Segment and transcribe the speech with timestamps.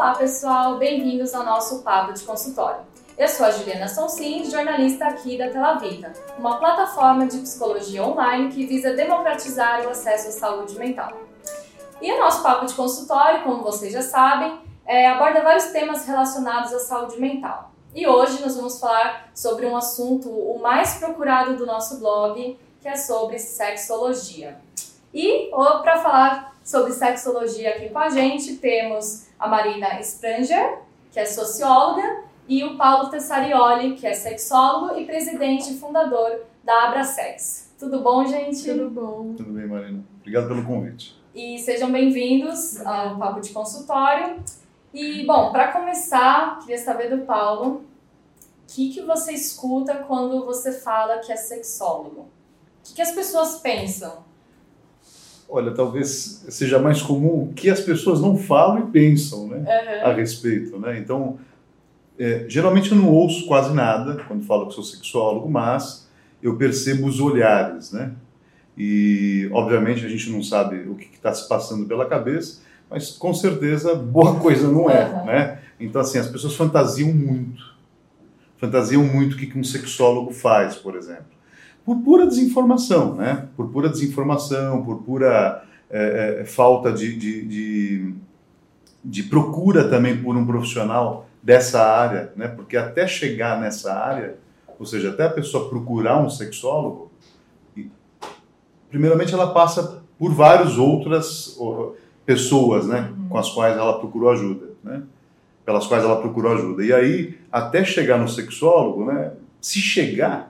[0.00, 2.80] Olá, pessoal, bem-vindos ao nosso Papo de Consultório.
[3.18, 8.64] Eu sou a Juliana Sonsin, jornalista aqui da Telavita, uma plataforma de psicologia online que
[8.64, 11.12] visa democratizar o acesso à saúde mental.
[12.00, 16.72] E o nosso Papo de Consultório, como vocês já sabem, é, aborda vários temas relacionados
[16.72, 17.70] à saúde mental.
[17.94, 22.88] E hoje nós vamos falar sobre um assunto o mais procurado do nosso blog, que
[22.88, 24.58] é sobre sexologia.
[25.12, 25.50] E
[25.82, 30.78] para falar sobre sexologia aqui com a gente, temos a Marina Spranger,
[31.10, 36.86] que é socióloga, e o Paulo Tessarioli, que é sexólogo e presidente e fundador da
[36.86, 37.74] Abrasex.
[37.76, 38.62] Tudo bom, gente?
[38.62, 39.34] Tudo bom.
[39.36, 40.04] Tudo bem, Marina.
[40.20, 41.20] Obrigado pelo convite.
[41.34, 44.36] E sejam bem-vindos ao Papo de Consultório.
[44.94, 47.82] E, bom, para começar, queria saber do Paulo, o
[48.68, 52.20] que, que você escuta quando você fala que é sexólogo?
[52.20, 52.28] O
[52.84, 54.29] que, que as pessoas pensam?
[55.50, 60.10] Olha, talvez seja mais comum que as pessoas não falam e pensam né, Uhum.
[60.10, 60.78] a respeito.
[60.78, 60.98] Né?
[60.98, 61.38] Então,
[62.18, 66.08] é, geralmente eu não ouço quase nada quando falo que sou sexólogo, mas
[66.40, 67.90] eu percebo os olhares.
[67.92, 68.12] Né?
[68.78, 73.34] E, obviamente, a gente não sabe o que está se passando pela cabeça, mas com
[73.34, 75.08] certeza boa coisa não é.
[75.08, 75.24] Uhum.
[75.24, 75.58] Né?
[75.80, 77.70] Então, assim, as pessoas fantasiam muito.
[78.56, 81.39] Fantasiam muito o que que um sexólogo faz, por exemplo.
[81.90, 83.48] Por pura desinformação, né?
[83.56, 88.14] Por pura desinformação, por pura é, é, falta de, de, de,
[89.04, 92.46] de procura também por um profissional dessa área, né?
[92.46, 94.36] Porque até chegar nessa área,
[94.78, 97.10] ou seja, até a pessoa procurar um sexólogo,
[98.88, 101.58] primeiramente ela passa por várias outras
[102.24, 103.12] pessoas, né?
[103.28, 105.02] Com as quais ela procurou ajuda, né?
[105.66, 106.84] Pelas quais ela procurou ajuda.
[106.84, 109.32] E aí, até chegar no sexólogo, né?
[109.60, 110.49] Se chegar,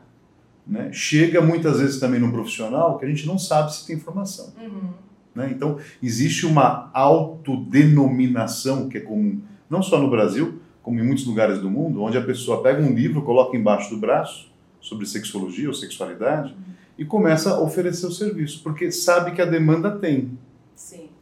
[0.67, 0.91] né?
[0.93, 4.53] Chega muitas vezes também no profissional que a gente não sabe se tem informação.
[4.61, 4.91] Uhum.
[5.35, 5.51] Né?
[5.55, 11.59] Então, existe uma autodenominação que é comum, não só no Brasil, como em muitos lugares
[11.59, 15.75] do mundo, onde a pessoa pega um livro, coloca embaixo do braço sobre sexologia ou
[15.75, 16.55] sexualidade
[16.99, 20.39] e começa a oferecer o serviço, porque sabe que a demanda tem.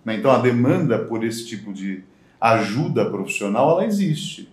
[0.04, 0.16] Né?
[0.16, 2.02] Então, a demanda por esse tipo de
[2.40, 4.48] ajuda profissional, ela existe.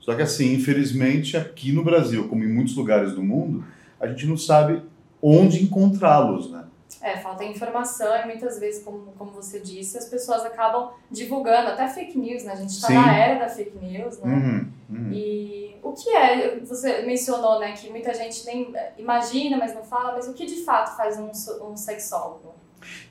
[0.00, 3.62] Só que assim, infelizmente, aqui no Brasil, como em muitos lugares do mundo,
[4.00, 4.82] a gente não sabe
[5.22, 6.64] onde encontrá-los, né?
[7.00, 11.86] É, falta informação e muitas vezes, como, como você disse, as pessoas acabam divulgando, até
[11.86, 12.52] fake news, né?
[12.52, 14.34] A gente está na era da fake news, né?
[14.34, 15.12] Uhum, uhum.
[15.12, 20.12] E o que é, você mencionou, né, que muita gente nem imagina, mas não fala,
[20.12, 21.30] mas o que de fato faz um,
[21.70, 22.54] um sexólogo?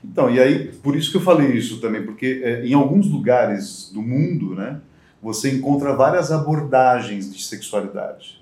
[0.04, 3.90] Então, e aí, por isso que eu falei isso também, porque é, em alguns lugares
[3.92, 4.80] do mundo, né,
[5.22, 8.37] você encontra várias abordagens de sexualidade.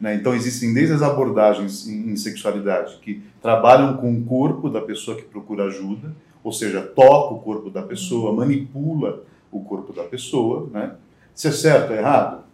[0.00, 0.14] Né?
[0.14, 5.16] Então, existem desde as abordagens em, em sexualidade que trabalham com o corpo da pessoa
[5.16, 6.14] que procura ajuda,
[6.44, 10.68] ou seja, toca o corpo da pessoa, manipula o corpo da pessoa.
[10.72, 10.92] Né?
[11.34, 12.44] Se é certo ou errado?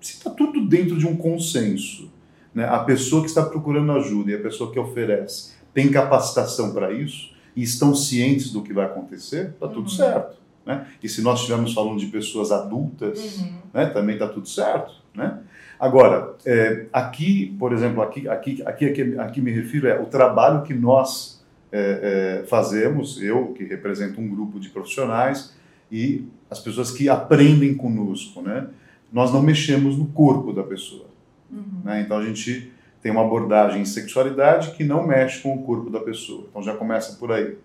[0.00, 2.10] Se está tudo dentro de um consenso,
[2.54, 2.66] né?
[2.68, 7.32] a pessoa que está procurando ajuda e a pessoa que oferece tem capacitação para isso
[7.56, 9.88] e estão cientes do que vai acontecer, está tudo Uhum.
[9.88, 10.36] certo.
[10.66, 10.86] Né?
[11.02, 13.52] E se nós estivermos falando de pessoas adultas, Uhum.
[13.72, 14.94] né, também está tudo certo.
[15.14, 15.38] Né?
[15.78, 20.62] Agora, é, aqui, por exemplo, aqui, aqui, aqui, aqui, aqui me refiro é o trabalho
[20.62, 25.54] que nós é, é, fazemos, eu que represento um grupo de profissionais
[25.90, 28.40] e as pessoas que aprendem conosco.
[28.40, 28.68] Né?
[29.12, 31.06] Nós não mexemos no corpo da pessoa.
[31.50, 31.82] Uhum.
[31.84, 32.00] Né?
[32.00, 36.00] Então a gente tem uma abordagem em sexualidade que não mexe com o corpo da
[36.00, 36.46] pessoa.
[36.48, 37.56] Então já começa por aí.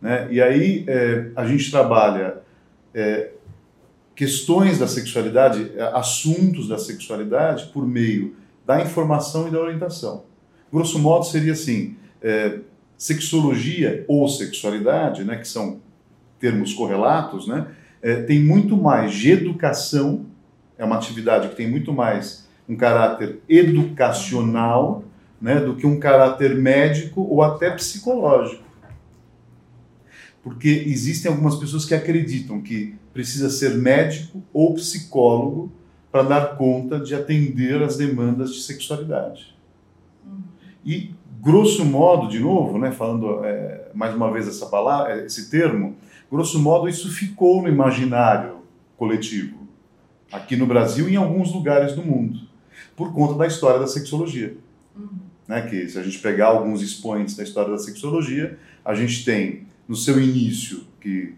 [0.00, 0.28] Né?
[0.30, 2.36] E aí é, a gente trabalha
[2.94, 3.30] é,
[4.14, 8.36] questões da sexualidade, é, assuntos da sexualidade por meio
[8.66, 10.24] da informação e da orientação.
[10.72, 12.60] Grosso modo seria assim, é,
[12.96, 15.80] sexologia ou sexualidade, né, que são
[16.38, 17.68] termos correlatos, né,
[18.00, 20.26] é, tem muito mais de educação,
[20.78, 25.04] é uma atividade que tem muito mais um caráter educacional
[25.40, 28.64] né, do que um caráter médico ou até psicológico.
[30.42, 35.72] Porque existem algumas pessoas que acreditam que precisa ser médico ou psicólogo
[36.10, 39.56] para dar conta de atender as demandas de sexualidade.
[40.84, 45.96] E, grosso modo, de novo, né, falando é, mais uma vez essa palavra, esse termo,
[46.30, 48.58] grosso modo isso ficou no imaginário
[48.96, 49.58] coletivo,
[50.30, 52.40] aqui no Brasil e em alguns lugares do mundo,
[52.96, 54.56] por conta da história da sexologia.
[54.96, 55.08] Uhum.
[55.46, 59.66] Né, que se a gente pegar alguns expoentes da história da sexologia, a gente tem
[59.86, 61.34] no seu início, que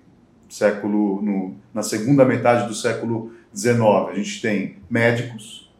[0.48, 5.70] século no, na segunda metade do século XIX, a gente tem médicos,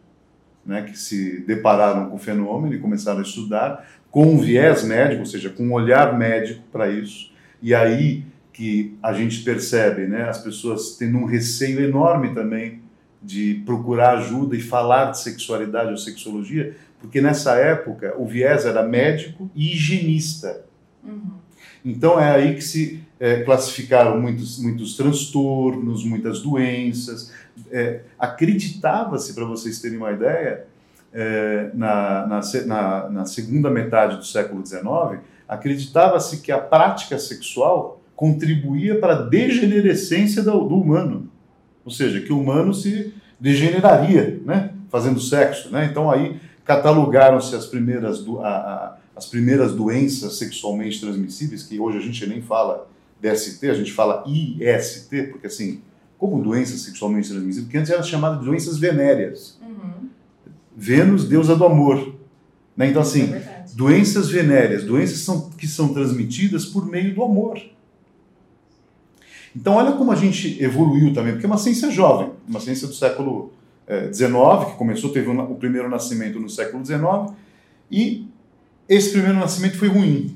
[0.65, 5.21] né, que se depararam com o fenômeno e começaram a estudar com um viés médico,
[5.21, 7.33] ou seja, com um olhar médico para isso.
[7.63, 12.81] E aí que a gente percebe, né, as pessoas tendo um receio enorme também
[13.23, 18.83] de procurar ajuda e falar de sexualidade ou sexologia, porque nessa época o viés era
[18.83, 20.65] médico e higienista.
[21.05, 21.33] Uhum.
[21.85, 27.33] Então é aí que se é, classificaram muitos, muitos transtornos, muitas doenças.
[27.71, 30.67] É, Acreditava-se, para vocês terem uma ideia,
[31.13, 38.03] é, na, na, na, na, segunda metade do século XIX, acreditava-se que a prática sexual
[38.15, 41.31] contribuía para a degenerescência do, do, humano.
[41.85, 45.71] Ou seja, que o humano se degeneraria né, fazendo sexo.
[45.71, 45.89] Né?
[45.91, 51.97] Então aí catalogaram-se as primeiras, do, a, a, as primeiras doenças sexualmente transmissíveis, que hoje
[51.97, 52.89] a gente nem fala
[53.21, 55.81] DST, a gente fala IST, porque assim,
[56.19, 59.59] como doenças sexualmente transmissíveis, que antes era chamada de doenças venéreas.
[59.63, 60.09] Uhum.
[60.77, 62.15] Vênus, deusa do amor.
[62.77, 62.89] Né?
[62.89, 67.61] Então, assim, é doenças venéreas, doenças são, que são transmitidas por meio do amor.
[69.55, 72.95] Então, olha como a gente evoluiu também, porque é uma ciência jovem, uma ciência do
[72.95, 73.53] século
[74.13, 77.35] XIX, eh, que começou, teve o primeiro nascimento no século XIX,
[77.91, 78.27] e
[78.89, 80.36] esse primeiro nascimento foi ruim.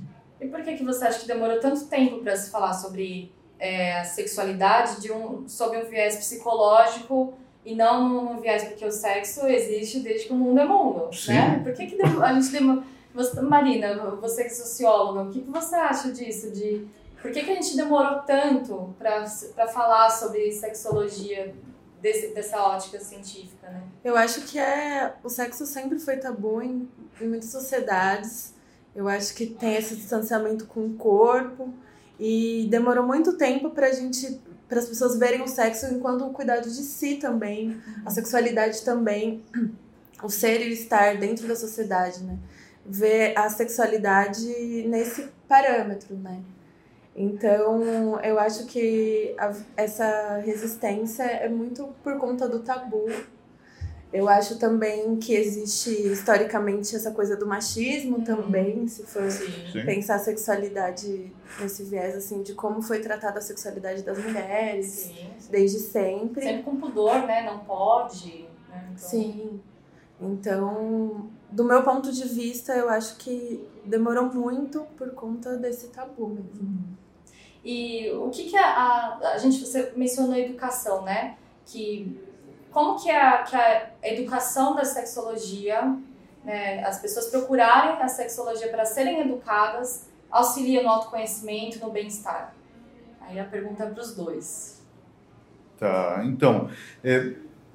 [0.71, 4.05] Por que, que você acha que demorou tanto tempo para se falar sobre é, a
[4.05, 7.35] sexualidade de um, sob um viés psicológico
[7.65, 11.33] e não num viés porque o sexo existe desde que o mundo é mundo, Sim.
[11.33, 11.61] né?
[11.63, 12.85] Por que, que a gente demorou...
[13.13, 16.53] Você, Marina, você que é socióloga, o que, que você acha disso?
[16.53, 16.87] De
[17.21, 21.53] por que, que a gente demorou tanto para falar sobre sexologia
[22.01, 23.83] desse, dessa ótica científica, né?
[24.05, 26.89] Eu acho que é o sexo sempre foi tabu em,
[27.21, 28.55] em muitas sociedades.
[28.95, 31.73] Eu acho que tem esse distanciamento com o corpo
[32.19, 36.71] e demorou muito tempo para gente para as pessoas verem o sexo enquanto o cuidado
[36.71, 37.77] de si também,
[38.07, 39.43] a sexualidade também,
[40.23, 42.39] o ser e estar dentro da sociedade, né?
[42.87, 44.47] Ver a sexualidade
[44.87, 46.41] nesse parâmetro, né?
[47.17, 53.07] Então, eu acho que a, essa resistência é muito por conta do tabu.
[54.13, 58.25] Eu acho também que existe historicamente essa coisa do machismo uhum.
[58.25, 59.85] também, se for Sim.
[59.87, 65.31] pensar a sexualidade nesse viés assim de como foi tratada a sexualidade das mulheres sim,
[65.49, 66.43] desde sempre.
[66.43, 67.45] Sempre com pudor, né?
[67.45, 68.49] Não pode.
[68.69, 68.89] Né?
[68.93, 68.97] Então...
[68.97, 69.61] Sim.
[70.21, 76.29] Então, do meu ponto de vista, eu acho que demorou muito por conta desse tabu
[76.29, 76.61] mesmo.
[76.61, 76.83] Uhum.
[77.65, 81.37] E o que, que a, a, a gente você mencionou a educação, né?
[81.65, 82.19] Que
[82.71, 85.97] como que a, que a educação da sexologia,
[86.45, 92.55] né, as pessoas procurarem a sexologia para serem educadas, auxilia no autoconhecimento, no bem-estar?
[93.21, 94.81] Aí a pergunta é para os dois.
[95.79, 96.69] Tá, então,
[97.03, 97.35] é,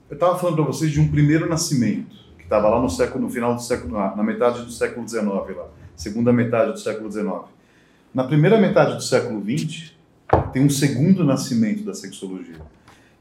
[0.09, 3.29] eu estava falando para vocês de um primeiro nascimento, que estava lá no século, no
[3.29, 7.27] final do século, na, metade do século XIX, lá, segunda metade do século XIX.
[8.13, 9.93] Na primeira metade do século XX,
[10.53, 12.61] tem um segundo nascimento da sexologia.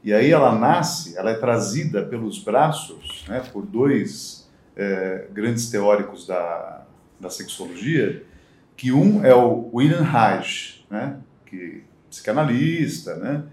[0.05, 6.27] E aí ela nasce, ela é trazida pelos braços né, por dois é, grandes teóricos
[6.27, 6.85] da,
[7.19, 8.23] da sexologia,
[8.77, 11.17] que um é o William Reich, né,
[11.47, 13.45] que é psicanalista, né,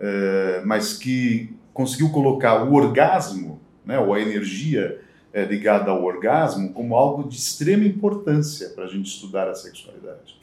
[0.00, 5.00] é, mas que conseguiu colocar o orgasmo, né, ou a energia
[5.32, 10.36] é, ligada ao orgasmo, como algo de extrema importância para a gente estudar a sexualidade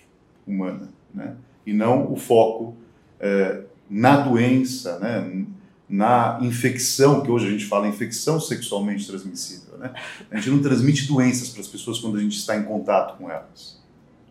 [0.47, 1.35] humana, né?
[1.65, 2.73] e não o foco
[3.89, 5.45] na doença, né?
[5.89, 9.77] Na infecção, que hoje a gente fala infecção sexualmente transmissível.
[9.77, 9.93] Né?
[10.29, 13.29] A gente não transmite doenças para as pessoas quando a gente está em contato com
[13.29, 13.81] elas.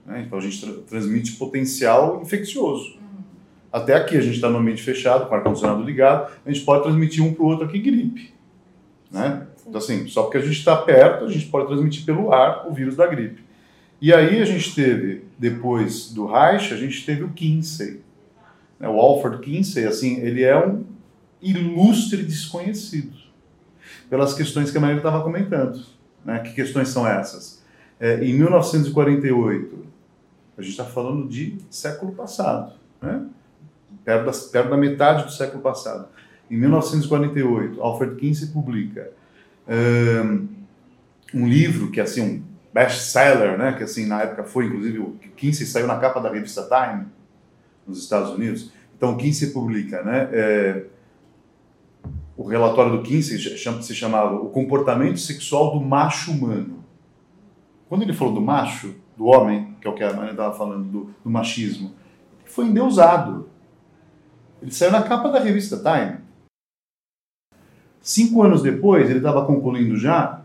[0.04, 0.24] Né?
[0.26, 2.96] Então a gente tra transmite potencial infeccioso.
[3.72, 6.82] Até aqui a gente está no ambiente fechado, com o ar-condicionado ligado, a gente pode
[6.82, 8.32] transmitir um para o outro aqui gripe.
[9.10, 9.46] Né?
[9.66, 12.72] Então, assim, só porque a gente está perto, a gente pode transmitir pelo ar o
[12.72, 13.44] vírus da gripe.
[14.00, 18.00] E aí a gente teve, depois do Reich, a gente teve o Kinsey.
[18.78, 18.88] Né?
[18.88, 20.84] O Alfred Kinsey, assim, ele é um
[21.50, 23.16] ilustre desconhecido.
[24.08, 25.84] Pelas questões que a Maria estava comentando.
[26.24, 26.38] Né?
[26.40, 27.62] Que questões são essas?
[27.98, 29.86] É, em 1948,
[30.58, 33.26] a gente está falando de século passado, né?
[34.04, 36.08] perto, da, perto da metade do século passado.
[36.50, 39.10] Em 1948, Alfred Kinsey publica
[39.68, 40.48] um,
[41.34, 43.72] um livro que é assim um best-seller, né?
[43.72, 47.06] Que assim na época foi, inclusive o Kinsey saiu na capa da revista Time
[47.86, 48.70] nos Estados Unidos.
[48.96, 50.28] Então o Kinsey publica, né?
[50.32, 50.84] É,
[52.36, 56.84] o relatório do Kinsey se chamava o comportamento sexual do macho humano.
[57.88, 60.84] Quando ele falou do macho, do homem, que é o que a Maria estava falando
[60.84, 61.94] do, do machismo,
[62.40, 63.48] ele foi endeusado.
[64.60, 66.18] Ele saiu na capa da revista Time.
[68.00, 70.42] Cinco anos depois, ele estava concluindo já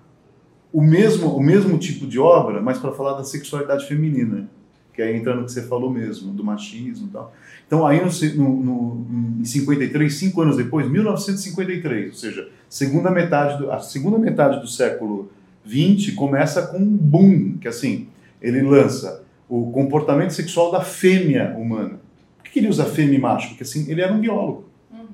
[0.72, 4.50] o mesmo, o mesmo tipo de obra, mas para falar da sexualidade feminina.
[4.94, 7.34] Que aí entra no que você falou mesmo, do machismo e tal.
[7.66, 8.02] Então, aí
[8.36, 9.08] no, no,
[9.40, 14.68] em 53, cinco anos depois, 1953, ou seja, segunda metade do, a segunda metade do
[14.68, 15.32] século
[15.64, 18.08] 20 começa com um boom, que assim,
[18.42, 22.00] ele lança o comportamento sexual da fêmea humana.
[22.38, 23.50] Por que ele usa fêmea e macho?
[23.50, 24.66] Porque assim, ele era um biólogo.
[24.92, 25.08] Uhum.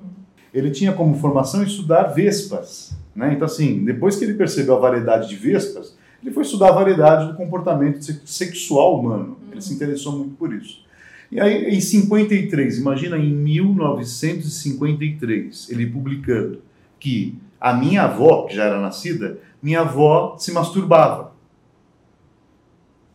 [0.53, 2.95] Ele tinha como formação estudar vespas.
[3.15, 3.33] Né?
[3.33, 7.31] Então, assim, depois que ele percebeu a variedade de vespas, ele foi estudar a variedade
[7.31, 9.37] do comportamento sexual humano.
[9.51, 10.85] Ele se interessou muito por isso.
[11.31, 16.61] E aí, em 53, imagina em 1953, ele publicando
[16.99, 21.35] que a minha avó, que já era nascida, minha avó se masturbava.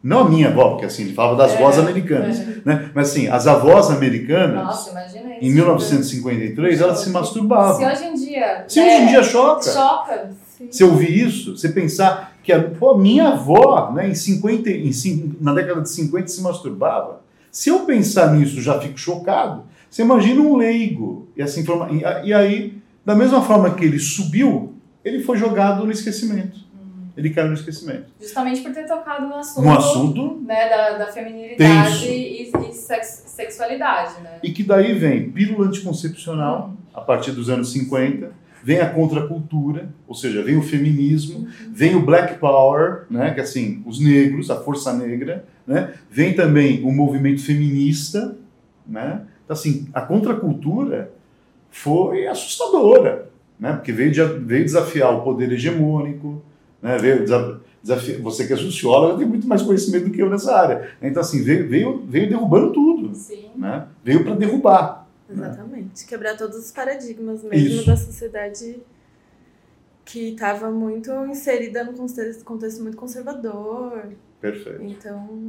[0.02, 2.40] Não a minha avó, porque assim, ele falava das é, vós americanas.
[2.40, 2.60] É.
[2.64, 2.90] Né?
[2.92, 4.92] Mas assim, as avós americanas, Nossa,
[5.40, 7.76] em 1953, elas se masturbavam.
[7.76, 8.64] Se hoje em dia.
[8.66, 9.70] Se hoje em dia choca.
[9.70, 10.30] Choca.
[10.70, 15.54] Você ouvir isso, você pensar que a pô, minha avó, né, em 50, em, na
[15.54, 17.22] década de 50, se masturbava.
[17.50, 19.64] Se eu pensar nisso, já fico chocado.
[19.90, 21.28] Você imagina um leigo.
[21.36, 21.64] E, assim,
[22.24, 26.58] e aí, da mesma forma que ele subiu, ele foi jogado no esquecimento.
[26.74, 27.08] Hum.
[27.14, 28.06] Ele caiu no esquecimento.
[28.18, 33.24] Justamente por ter tocado no assunto, no assunto né, da, da feminilidade e, e sex,
[33.26, 34.20] sexualidade.
[34.22, 34.38] Né?
[34.42, 36.76] E que daí vem pílula anticoncepcional, hum.
[36.94, 42.04] a partir dos anos 50, vem a contracultura, ou seja, vem o feminismo, vem o
[42.04, 46.92] black power, né, que é assim, os negros, a força negra, né, vem também o
[46.92, 48.36] movimento feminista,
[48.86, 51.12] né, então assim, a contracultura
[51.70, 56.42] foi assustadora, né, porque veio, de, veio desafiar o poder hegemônico,
[56.80, 57.60] né, veio desafiar,
[58.22, 61.42] você que é socióloga tem muito mais conhecimento do que eu nessa área, então assim,
[61.42, 63.50] veio, veio, veio derrubando tudo, Sim.
[63.56, 66.06] né, veio para derrubar, Exatamente.
[66.06, 67.86] Quebrar todos os paradigmas mesmo Isso.
[67.86, 68.82] da sociedade
[70.04, 74.12] que estava muito inserida num contexto, contexto muito conservador.
[74.40, 74.82] Perfeito.
[74.82, 75.48] Então,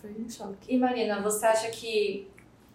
[0.00, 0.74] foi um choque.
[0.74, 2.28] E Marina, você acha que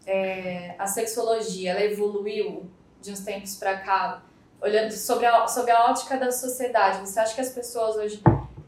[0.06, 2.70] é, a sexologia ela evoluiu
[3.02, 4.24] de uns tempos para cá,
[4.62, 7.00] olhando sobre a, sobre a ótica da sociedade?
[7.00, 8.22] Você acha que as pessoas hoje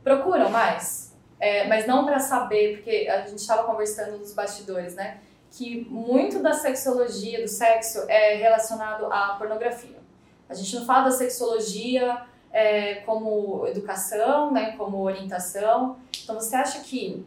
[0.03, 1.13] procuram mais?
[1.39, 5.19] É, mas não para saber, porque a gente estava conversando nos bastidores, né?
[5.53, 10.01] Que muito da sexologia, do sexo, é relacionado à pornografia.
[10.49, 15.97] A gente não fala da sexologia é, como educação, né, como orientação.
[16.23, 17.23] Então, você acha que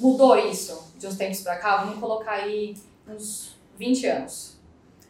[0.00, 1.84] mudou isso de uns tempos para cá?
[1.84, 2.74] Vamos colocar aí
[3.06, 4.56] uns 20 anos.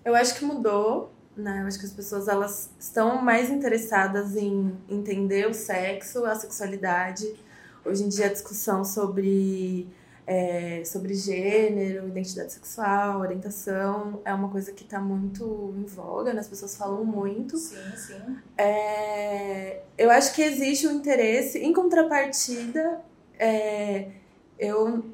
[0.04, 1.60] Eu acho que mudou, né?
[1.62, 7.36] Eu acho que as pessoas elas estão mais interessadas em entender o sexo, a sexualidade.
[7.84, 9.88] Hoje em dia a discussão sobre
[10.26, 16.40] é, sobre gênero, identidade sexual, orientação, é uma coisa que está muito em voga, né?
[16.40, 17.56] as pessoas falam muito.
[17.56, 18.36] Sim, sim.
[18.56, 23.00] É, eu acho que existe um interesse, em contrapartida,
[23.38, 24.10] é,
[24.58, 25.04] eu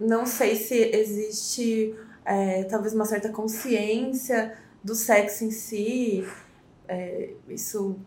[0.00, 6.26] não sei se existe é, talvez uma certa consciência do sexo em si,
[6.86, 7.98] é, isso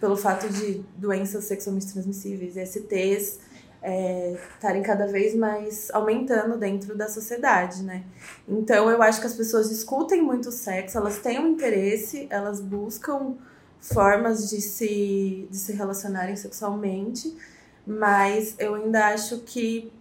[0.00, 3.38] pelo fato de doenças sexualmente transmissíveis, STs,
[3.82, 8.04] estarem é, cada vez mais aumentando dentro da sociedade, né?
[8.48, 12.60] Então eu acho que as pessoas discutem muito o sexo, elas têm um interesse, elas
[12.60, 13.34] buscam
[13.80, 17.36] formas de se, de se relacionarem sexualmente,
[17.84, 19.92] mas eu ainda acho que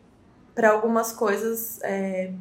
[0.53, 2.31] para algumas coisas é,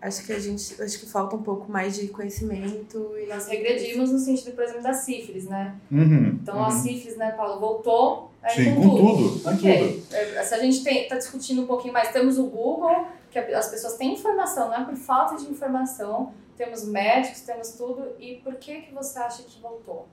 [0.00, 4.10] acho que a gente acho que falta um pouco mais de conhecimento e nós regredimos
[4.12, 6.64] no sentido por exemplo da sífilis né uhum, então uhum.
[6.64, 9.48] a sífilis né Paulo voltou Sim, com, com tudo, tudo.
[9.48, 10.14] ok tudo.
[10.14, 13.96] É, se a gente está discutindo um pouquinho mais temos o Google que as pessoas
[13.96, 18.82] têm informação não é por falta de informação temos médicos temos tudo e por que
[18.82, 20.08] que você acha que voltou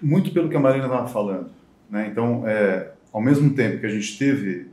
[0.00, 1.50] muito pelo que a Marina estava falando
[1.90, 4.70] né então é, ao mesmo tempo que a gente teve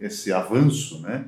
[0.00, 1.24] esse avanço né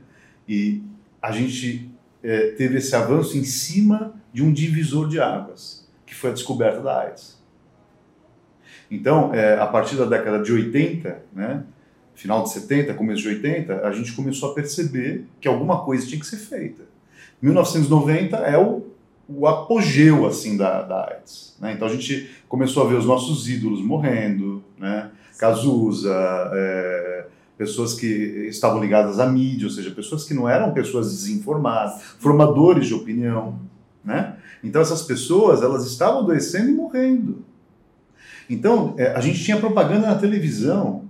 [0.49, 0.83] e
[1.21, 6.31] a gente é, teve esse avanço em cima de um divisor de águas, que foi
[6.31, 7.42] a descoberta da AIDS.
[8.93, 11.65] Então, é, a partir da década de 80, né,
[12.15, 16.21] final de 70, começo de 80, a gente começou a perceber que alguma coisa tinha
[16.21, 16.83] que ser feita.
[17.41, 18.83] 1990 é o,
[19.27, 21.57] o apogeu assim da, da AIDS.
[21.59, 21.73] Né?
[21.73, 25.11] Então a gente começou a ver os nossos ídolos morrendo, né?
[25.39, 26.15] Cazuza,
[26.53, 32.03] é, pessoas que estavam ligadas à mídia, ou seja, pessoas que não eram pessoas desinformadas,
[32.19, 33.59] formadores de opinião,
[34.05, 34.37] né?
[34.63, 37.52] Então essas pessoas, elas estavam adoecendo e morrendo.
[38.49, 41.09] Então, é, a gente tinha propaganda na televisão,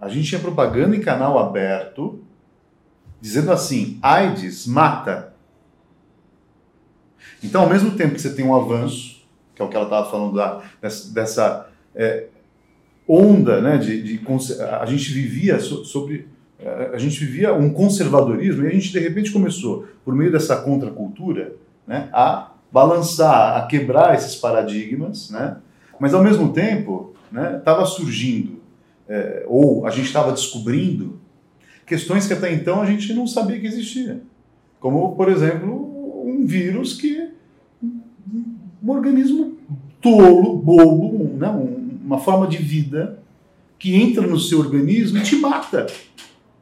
[0.00, 2.20] a gente tinha propaganda em canal aberto,
[3.20, 5.34] dizendo assim, AIDS mata.
[7.42, 10.10] Então, ao mesmo tempo que você tem um avanço, que é o que ela estava
[10.10, 12.26] falando da, dessa, dessa é,
[13.08, 14.20] onda, né, de, de,
[14.80, 16.28] a gente vivia so, sobre
[16.92, 21.54] a gente vivia um conservadorismo e a gente de repente começou, por meio dessa contracultura,
[21.86, 25.58] né, a balançar, a quebrar esses paradigmas, né,
[25.98, 27.14] mas ao mesmo tempo
[27.58, 28.60] estava né, surgindo,
[29.08, 31.18] é, ou a gente estava descobrindo,
[31.86, 34.22] questões que até então a gente não sabia que existia.
[34.80, 37.30] Como, por exemplo, um vírus que.
[37.82, 39.56] um organismo
[40.00, 41.48] tolo, bobo, né,
[42.04, 43.18] uma forma de vida
[43.78, 45.86] que entra no seu organismo e te mata.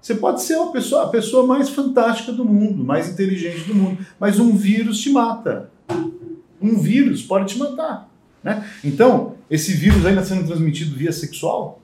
[0.00, 4.04] Você pode ser a pessoa, a pessoa mais fantástica do mundo, mais inteligente do mundo,
[4.20, 5.70] mas um vírus te mata.
[6.60, 8.10] Um vírus pode te matar.
[8.44, 8.68] Né?
[8.84, 11.80] Então, esse vírus ainda sendo transmitido via sexual,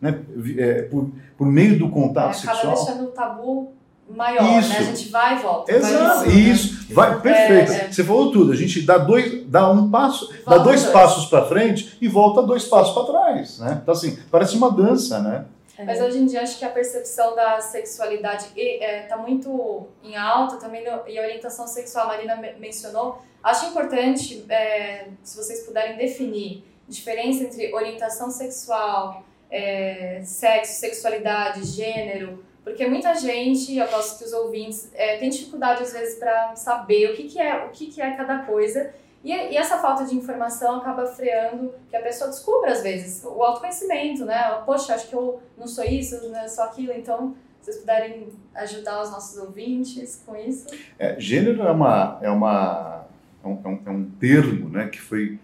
[0.00, 0.20] né?
[0.56, 2.56] É, por, por meio do contato é, sexual.
[2.56, 3.72] Acaba deixando o tabu
[4.08, 4.68] maior, isso.
[4.68, 4.78] né?
[4.78, 5.72] A gente vai e volta.
[5.72, 6.74] Exato, vai isso.
[6.74, 6.94] Né?
[6.94, 7.72] Vai, perfeito.
[7.72, 7.90] É.
[7.90, 8.52] Você falou tudo.
[8.52, 10.92] A gente dá dois, dá um passo, dá dois, dois.
[10.92, 13.80] passos para frente e volta dois passos para trás, né?
[13.82, 15.46] Então assim, parece uma dança, né?
[15.76, 15.84] É.
[15.84, 20.16] Mas hoje em dia acho que a percepção da sexualidade está é, tá muito em
[20.16, 23.20] alta também no, e a orientação sexual, a Marina mencionou.
[23.44, 32.42] Acho importante, é, se vocês puderem definir diferença entre orientação sexual, é, sexo, sexualidade, gênero,
[32.64, 37.10] porque muita gente, eu posso que os ouvintes, é, tem dificuldade às vezes para saber
[37.10, 38.92] o que, que é o que, que é cada coisa
[39.24, 43.42] e, e, essa falta de informação acaba freando que a pessoa descubra, às vezes, o
[43.42, 44.62] autoconhecimento, né?
[44.66, 49.10] Poxa, acho que eu não sou isso, não sou aquilo, então vocês puderem ajudar os
[49.10, 50.66] nossos ouvintes com isso.
[50.98, 53.06] É, gênero é, uma, é, uma,
[53.44, 55.38] é, um, é um termo né, que foi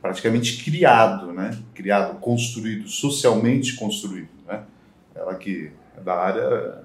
[0.00, 1.58] praticamente criado, né?
[1.74, 4.64] Criado, construído, socialmente construído, né?
[5.14, 6.84] Ela que é da área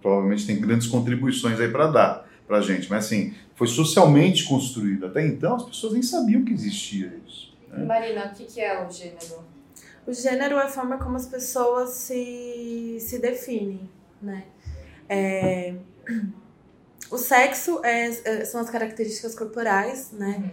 [0.00, 5.06] provavelmente tem grandes contribuições aí para dar para a gente, mas assim, foi socialmente construído.
[5.06, 7.56] Até então, as pessoas nem sabiam que existia isso.
[7.70, 7.84] Né?
[7.84, 9.44] Marina, o que, que é o gênero?
[10.06, 13.88] O gênero é a forma como as pessoas se, se definem,
[14.20, 14.44] né?
[15.08, 15.74] É,
[17.14, 20.52] o sexo é, é, são as características corporais, né?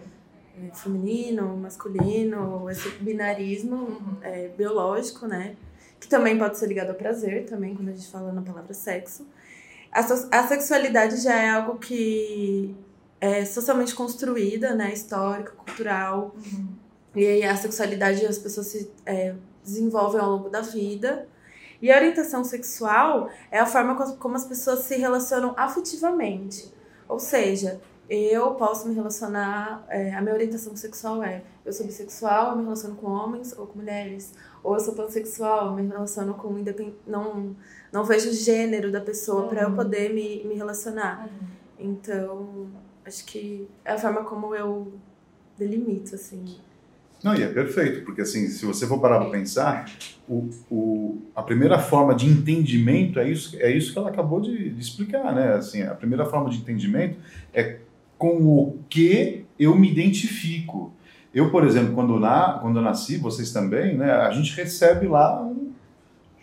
[0.55, 0.67] Uhum.
[0.67, 4.17] É, feminino, masculino, esse binarismo uhum.
[4.21, 5.55] é, biológico, né?
[5.99, 9.25] Que também pode ser ligado ao prazer, também, quando a gente fala na palavra sexo.
[9.91, 12.75] A, a sexualidade já é algo que
[13.19, 14.93] é socialmente construída, né?
[14.93, 16.36] Histórica, cultural.
[16.36, 16.67] Uhum.
[17.15, 19.33] E aí a sexualidade as pessoas se é,
[19.63, 21.27] desenvolvem ao longo da vida.
[21.81, 26.73] E a orientação sexual é a forma como as pessoas se relacionam afetivamente.
[27.07, 32.51] Ou seja, eu posso me relacionar, é, a minha orientação sexual é, eu sou bissexual,
[32.51, 36.33] eu me relaciono com homens ou com mulheres, ou eu sou pansexual, eu me relaciono
[36.33, 36.93] com independ...
[37.07, 37.55] não
[37.91, 39.49] não vejo o gênero da pessoa uhum.
[39.49, 41.25] para eu poder me, me relacionar.
[41.27, 41.47] Uhum.
[41.79, 42.67] Então,
[43.05, 44.93] acho que é a forma como eu
[45.57, 46.57] delimito, assim.
[47.23, 49.86] Não, e é perfeito, porque assim, se você for parar para pensar,
[50.27, 54.71] o, o, a primeira forma de entendimento é isso, é isso que ela acabou de,
[54.71, 55.53] de explicar, né?
[55.53, 57.17] Assim, a primeira forma de entendimento
[57.53, 57.77] é
[58.17, 60.93] com o que eu me identifico.
[61.34, 64.12] Eu, por exemplo, quando, na, quando eu nasci, vocês também, né?
[64.12, 65.71] A gente recebe lá um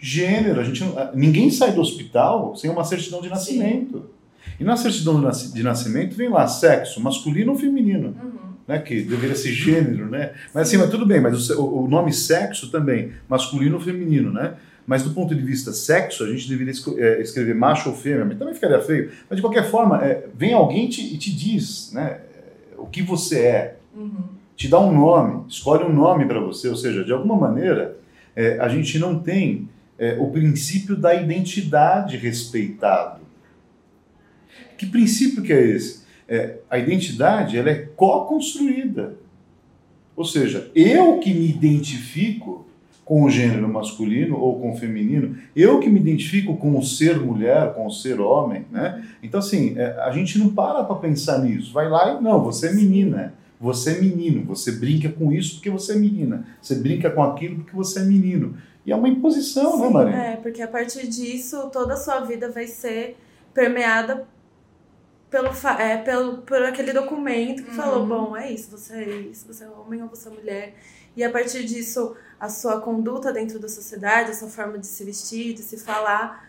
[0.00, 0.60] gênero.
[0.60, 4.10] A gente, ninguém sai do hospital sem uma certidão de nascimento.
[4.58, 8.08] E na certidão de nascimento vem lá sexo, masculino ou feminino.
[8.08, 8.37] Uhum.
[8.68, 10.32] Né, que deveria ser gênero, né?
[10.52, 10.76] Mas Sim.
[10.76, 14.56] assim, mas tudo bem, mas o, o, nome sexo também, masculino ou feminino, né?
[14.86, 18.38] Mas do ponto de vista sexo, a gente deveria é, escrever macho ou fêmea, mas
[18.38, 19.10] também ficaria feio.
[19.28, 22.20] Mas de qualquer forma, é, vem alguém te, e te diz né,
[22.76, 24.24] o que você é, uhum.
[24.54, 27.96] te dá um nome, escolhe um nome para você, ou seja, de alguma maneira,
[28.36, 33.20] é, a gente não tem é, o princípio da identidade respeitado.
[34.76, 36.06] Que princípio que é esse?
[36.28, 39.16] É, a identidade ela é co-construída.
[40.14, 42.66] Ou seja, eu que me identifico
[43.08, 47.18] com o gênero masculino ou com o feminino, eu que me identifico com o ser
[47.18, 49.02] mulher, com o ser homem, né?
[49.22, 51.72] Então, assim, é, a gente não para para pensar nisso.
[51.72, 55.70] Vai lá e, não, você é menina, você é menino, você brinca com isso porque
[55.70, 58.58] você é menina, você brinca com aquilo porque você é menino.
[58.84, 60.16] E é uma imposição, né, Sim, né, Maria?
[60.16, 63.16] É, porque a partir disso, toda a sua vida vai ser
[63.54, 64.26] permeada
[65.30, 67.76] pelo, é, pelo, por aquele documento que uhum.
[67.76, 70.74] falou, bom, é isso, você é isso, você é homem ou você é mulher.
[71.16, 75.04] E a partir disso, a sua conduta dentro da sociedade, a sua forma de se
[75.04, 76.46] vestir, de se falar,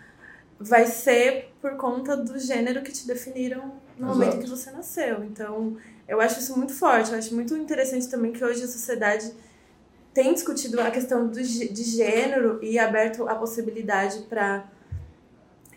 [0.60, 4.20] vai ser por conta do gênero que te definiram no Exato.
[4.20, 5.24] momento que você nasceu.
[5.24, 7.12] Então, eu acho isso muito forte.
[7.12, 9.34] Eu acho muito interessante também que hoje a sociedade
[10.14, 14.66] tem discutido a questão do, de gênero e aberto a possibilidade para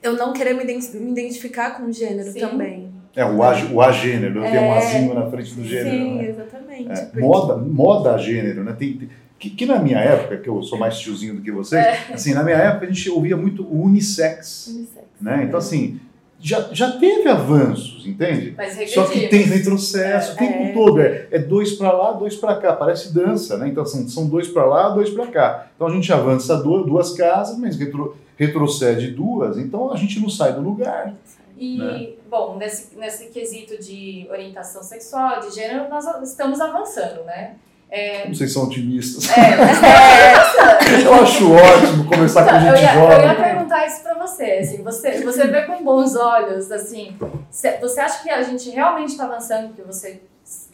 [0.03, 2.41] eu não querer me, identificar com gênero Sim.
[2.41, 2.92] também.
[3.15, 5.91] É, o, a, o agênero, é, tem um azinho na frente do gênero.
[5.91, 6.29] Sim, né?
[6.29, 6.91] exatamente.
[6.91, 7.21] É, porque...
[7.21, 8.75] moda, moda a gênero, né?
[8.79, 12.15] Tem, que, que, na minha época, que eu sou mais tiozinho do que vocês, é.
[12.15, 14.69] assim, na minha época a gente ouvia muito o unissex.
[14.69, 15.07] unissex.
[15.21, 15.45] Né?
[15.45, 16.01] Então, assim,
[16.41, 18.57] já, já teve avanços, entende?
[18.89, 20.73] Só que tem retrocesso é, o tempo é.
[20.73, 21.01] todo.
[21.01, 22.73] É, é dois para lá, dois para cá.
[22.73, 23.69] Parece dança, né?
[23.69, 25.67] Então, são, são dois para lá, dois para cá.
[25.75, 29.59] Então, a gente avança duas, duas casas, mas retro, retrocede duas.
[29.59, 31.15] Então, a gente não sai do lugar.
[31.63, 32.09] E, né?
[32.29, 37.55] bom, nesse, nesse quesito de orientação sexual, de gênero, nós estamos avançando, né?
[37.89, 38.29] É...
[38.29, 39.31] Vocês são otimistas.
[39.31, 39.53] É,
[40.99, 41.07] é...
[41.07, 43.17] eu acho ótimo começar então, com gente eu ia, jovem.
[43.17, 47.17] Eu ia perguntar isso pra você, assim, você, você vê com bons olhos, assim,
[47.49, 50.21] você acha que a gente realmente está avançando, porque você,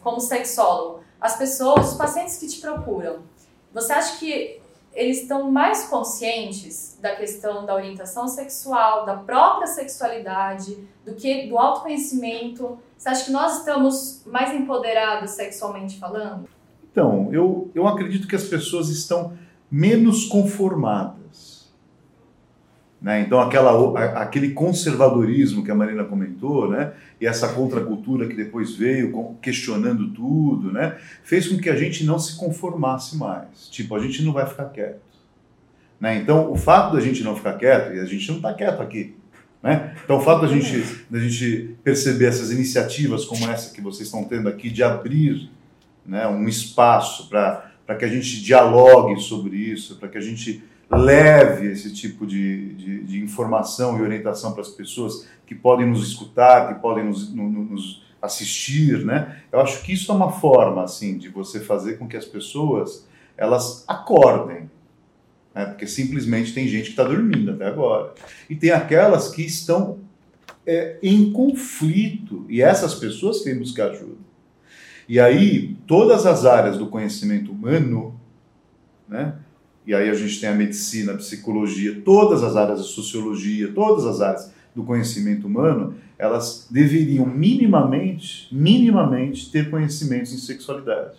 [0.01, 3.17] como sexólogo, as pessoas, os pacientes que te procuram,
[3.71, 4.59] você acha que
[4.99, 11.57] eles estão mais conscientes da questão da orientação sexual, da própria sexualidade, do que do
[11.57, 12.77] autoconhecimento?
[12.97, 16.49] Você acha que nós estamos mais empoderados sexualmente falando?
[16.91, 19.31] Então, eu, eu acredito que as pessoas estão
[19.71, 21.18] menos conformadas.
[23.01, 23.21] Né?
[23.21, 26.91] Então, aquela, aquele conservadorismo que a Marina comentou, né?
[27.19, 30.97] e essa contracultura que depois veio questionando tudo, né?
[31.23, 33.69] fez com que a gente não se conformasse mais.
[33.69, 35.01] Tipo, a gente não vai ficar quieto.
[35.99, 36.17] Né?
[36.17, 39.15] Então, o fato da gente não ficar quieto, e a gente não está quieto aqui,
[39.61, 39.93] né?
[40.03, 44.23] Então, o fato da gente, da gente perceber essas iniciativas como essa que vocês estão
[44.23, 45.49] tendo aqui, de abrir
[46.05, 51.71] né, um espaço para que a gente dialogue sobre isso, para que a gente leve
[51.71, 56.73] esse tipo de, de, de informação e orientação para as pessoas que podem nos escutar,
[56.73, 59.41] que podem nos, no, nos assistir, né?
[59.51, 63.07] Eu acho que isso é uma forma, assim, de você fazer com que as pessoas
[63.37, 64.69] elas acordem,
[65.53, 65.65] né?
[65.65, 68.13] Porque simplesmente tem gente que está dormindo até agora
[68.49, 69.99] e tem aquelas que estão
[70.65, 74.17] é, em conflito e essas pessoas têm que buscar ajuda.
[75.07, 78.19] E aí, todas as áreas do conhecimento humano,
[79.07, 79.35] né?
[79.89, 84.05] E aí a gente tem a medicina, a psicologia, todas as áreas da sociologia, todas
[84.05, 91.17] as áreas do conhecimento humano, elas deveriam minimamente, minimamente ter conhecimentos em sexualidade.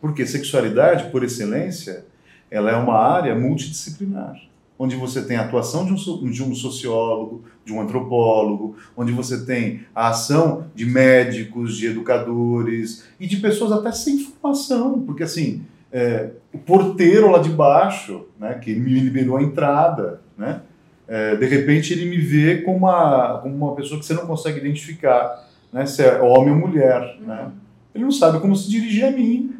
[0.00, 2.06] Porque sexualidade, por excelência,
[2.50, 4.40] ela é uma área multidisciplinar
[4.78, 9.44] onde você tem a atuação de um, de um sociólogo, de um antropólogo, onde você
[9.44, 15.62] tem a ação de médicos, de educadores e de pessoas até sem formação, porque assim,
[15.94, 20.60] é, o porteiro lá de baixo, né, que me liberou a entrada, né,
[21.06, 24.58] é, de repente ele me vê como uma, como uma pessoa que você não consegue
[24.58, 27.26] identificar, né, se é homem ou mulher, uhum.
[27.26, 27.50] né,
[27.94, 29.54] ele não sabe como se dirigir a mim,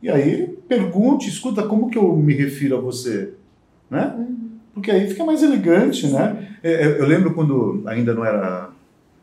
[0.00, 3.34] e aí ele pergunta, escuta, como que eu me refiro a você,
[3.90, 4.14] né?
[4.16, 4.40] Uhum
[4.80, 6.56] porque aí fica mais elegante, né?
[6.62, 8.70] É, é, eu lembro quando ainda não era.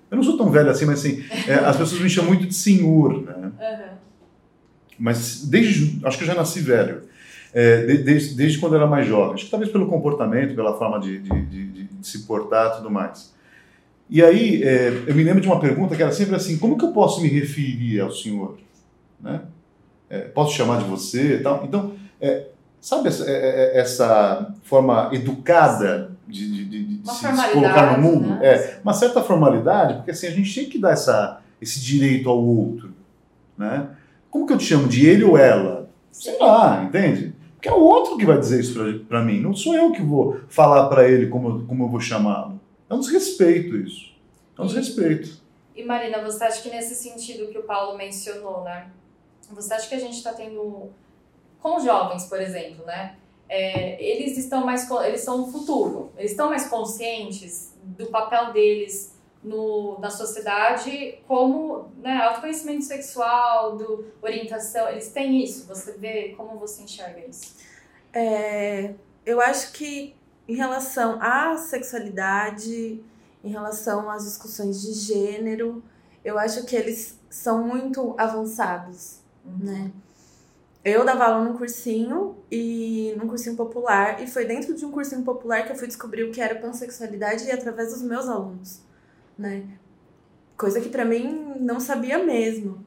[0.10, 2.54] Eu não sou tão velho assim, mas assim, é, as pessoas me chamam muito de
[2.54, 3.34] senhor, né?
[3.36, 3.98] Uhum.
[4.98, 6.00] Mas desde.
[6.06, 7.04] Acho que eu já nasci velho.
[7.54, 9.34] É, desde, desde quando eu era mais jovem.
[9.34, 12.92] Acho que talvez pelo comportamento, pela forma de, de, de, de se portar e tudo
[12.92, 13.34] mais.
[14.10, 16.86] E aí, é, eu me lembro de uma pergunta que era sempre assim: como que
[16.86, 18.58] eu posso me referir ao senhor?
[19.20, 19.42] Né?
[20.10, 21.64] É, posso chamar de você e tal?
[21.66, 22.48] Então, é,
[22.80, 28.04] Sabe essa, é, é, essa forma educada de, de, de, de se, se, colocar no
[28.04, 28.30] mundo?
[28.30, 28.40] Né?
[28.42, 32.42] É, uma certa formalidade, porque assim, a gente tem que dar essa, esse direito ao
[32.42, 32.94] outro.
[33.58, 33.88] Né?
[34.38, 34.88] Como que eu te chamo?
[34.88, 35.90] De ele ou ela?
[36.12, 37.34] Sei lá, entende?
[37.56, 40.40] Porque é o outro que vai dizer isso para mim, não sou eu que vou
[40.48, 42.60] falar para ele como, como eu vou chamá-lo.
[42.88, 44.14] É um desrespeito isso.
[44.56, 45.42] É um desrespeito.
[45.76, 48.92] E Marina, você acha que nesse sentido que o Paulo mencionou, né?
[49.52, 50.92] Você acha que a gente está tendo
[51.60, 53.16] com jovens, por exemplo, né?
[53.50, 59.17] É, eles estão mais eles são o futuro eles estão mais conscientes do papel deles
[59.44, 66.58] no, na sociedade como né, autoconhecimento sexual do orientação eles têm isso você vê como
[66.58, 67.56] você enxerga isso?
[68.14, 68.94] É,
[69.26, 70.16] eu acho que
[70.48, 73.04] em relação à sexualidade
[73.44, 75.84] em relação às discussões de gênero
[76.24, 79.58] eu acho que eles são muito avançados uhum.
[79.60, 79.92] né?
[80.88, 85.22] Eu dava aula num cursinho e num cursinho popular, e foi dentro de um cursinho
[85.22, 88.80] popular que eu fui descobrir o que era pansexualidade e através dos meus alunos,
[89.38, 89.64] né?
[90.58, 92.86] Coisa que para mim não sabia mesmo.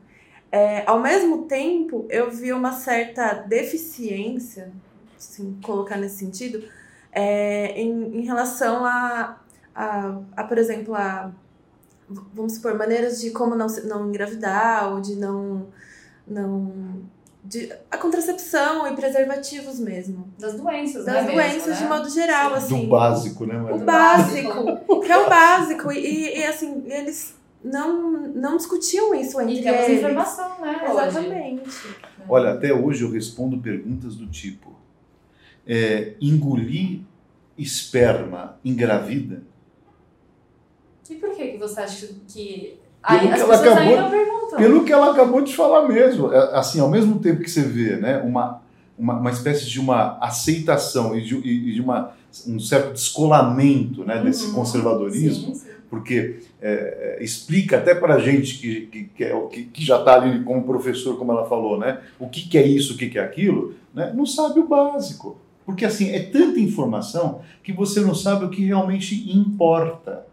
[0.50, 4.72] É, ao mesmo tempo, eu vi uma certa deficiência,
[5.16, 6.64] assim, colocar nesse sentido,
[7.12, 9.40] é, em, em relação a,
[9.74, 11.32] a, a, por exemplo, a,
[12.34, 15.68] vamos supor, maneiras de como não, não engravidar ou de não,
[16.26, 17.02] não
[17.50, 20.32] de, a contracepção e preservativos mesmo.
[20.38, 21.88] Das doenças, Das né doenças mesmo, de né?
[21.88, 22.82] modo geral, assim.
[22.82, 23.60] Do básico, né?
[23.72, 25.90] O básico, que é o básico.
[25.90, 29.98] E, e assim, eles não, não discutiam isso entre E temos eles.
[29.98, 30.80] informação, né?
[30.88, 31.08] Hoje.
[31.08, 31.88] Exatamente.
[32.28, 34.72] Olha, até hoje eu respondo perguntas do tipo:
[35.66, 37.00] é, engolir
[37.58, 39.42] esperma engravida?
[41.10, 42.78] E por que, que você acha que.
[43.06, 44.58] Pelo Aí, que as ela pessoas acabou- ainda perguntam.
[44.58, 46.32] Pelo que ela acabou de falar mesmo.
[46.32, 48.60] É, Assim, ao mesmo tempo que você vê né, uma,
[48.98, 52.10] uma, uma espécie de uma aceitação e de, e de uma,
[52.46, 54.54] um certo descolamento né, desse Uhum.
[54.54, 55.66] conservadorismo, Sim, sim.
[55.88, 59.98] porque é, é, explica até para a gente que, que, que, é que- que já
[59.98, 63.08] está ali como professor, como ela falou, né, o que, que é isso, o que,
[63.08, 65.38] que é aquilo, né, não sabe o básico.
[65.64, 70.26] Porque assim, é tanta informação que você não sabe o que realmente importa.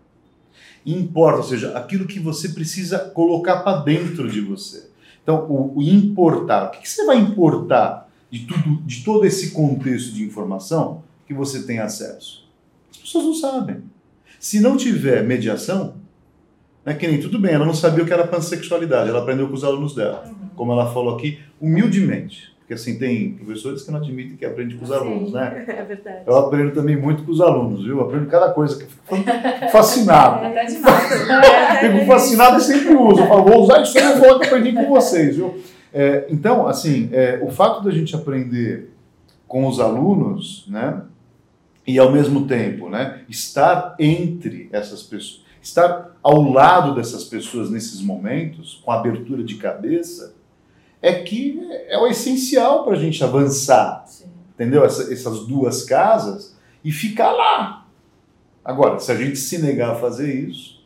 [0.86, 4.88] Importa, ou seja, aquilo que você precisa colocar para dentro de você.
[5.22, 9.52] Então, o, o importar, o que, que você vai importar de, tudo, de todo esse
[9.52, 12.48] contexto de informação que você tem acesso?
[12.92, 13.84] As pessoas não sabem.
[14.40, 15.96] Se não tiver mediação,
[16.86, 19.54] né, que nem tudo bem, ela não sabia o que era pansexualidade, ela aprendeu com
[19.56, 20.50] os alunos dela, Uhum.
[20.56, 22.56] como ela falou aqui, humildemente.
[22.68, 25.64] Porque assim, tem professores que não admitem que aprende com os Sim, alunos, né?
[25.70, 26.24] É verdade.
[26.28, 28.00] Eu aprendo também muito com os alunos, viu?
[28.00, 30.46] Eu aprendo cada coisa que eu fico fascinado.
[30.46, 31.08] Até demais.
[31.80, 33.22] Fico fascinado e sempre uso.
[33.22, 35.58] Eu falo, vou usar isso aí, eu vou que aprendi com vocês, viu?
[35.94, 38.90] É, então, assim, é, o fato da gente aprender
[39.48, 41.04] com os alunos, né?
[41.88, 43.22] E ao mesmo tempo, né?
[43.30, 50.36] Estar entre essas pessoas, estar ao lado dessas pessoas nesses momentos, com abertura de cabeça,
[51.02, 54.26] é que é o essencial para a gente avançar Sim.
[54.54, 54.84] entendeu?
[54.84, 57.86] Essa- essas duas casas e ficar lá.
[58.64, 60.78] Agora, se a gente se negar a fazer isso.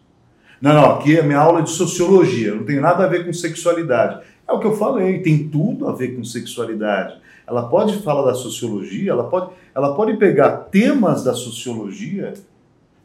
[0.62, 4.21] Não, não, aqui é minha aula de sociologia, não tem nada a ver com sexualidade.
[4.47, 7.19] É o que eu falei, tem tudo a ver com sexualidade.
[7.47, 12.34] Ela pode falar da sociologia, ela pode, ela pode pegar temas da sociologia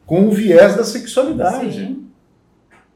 [0.05, 1.73] com o viés da sexualidade.
[1.73, 2.06] Sim.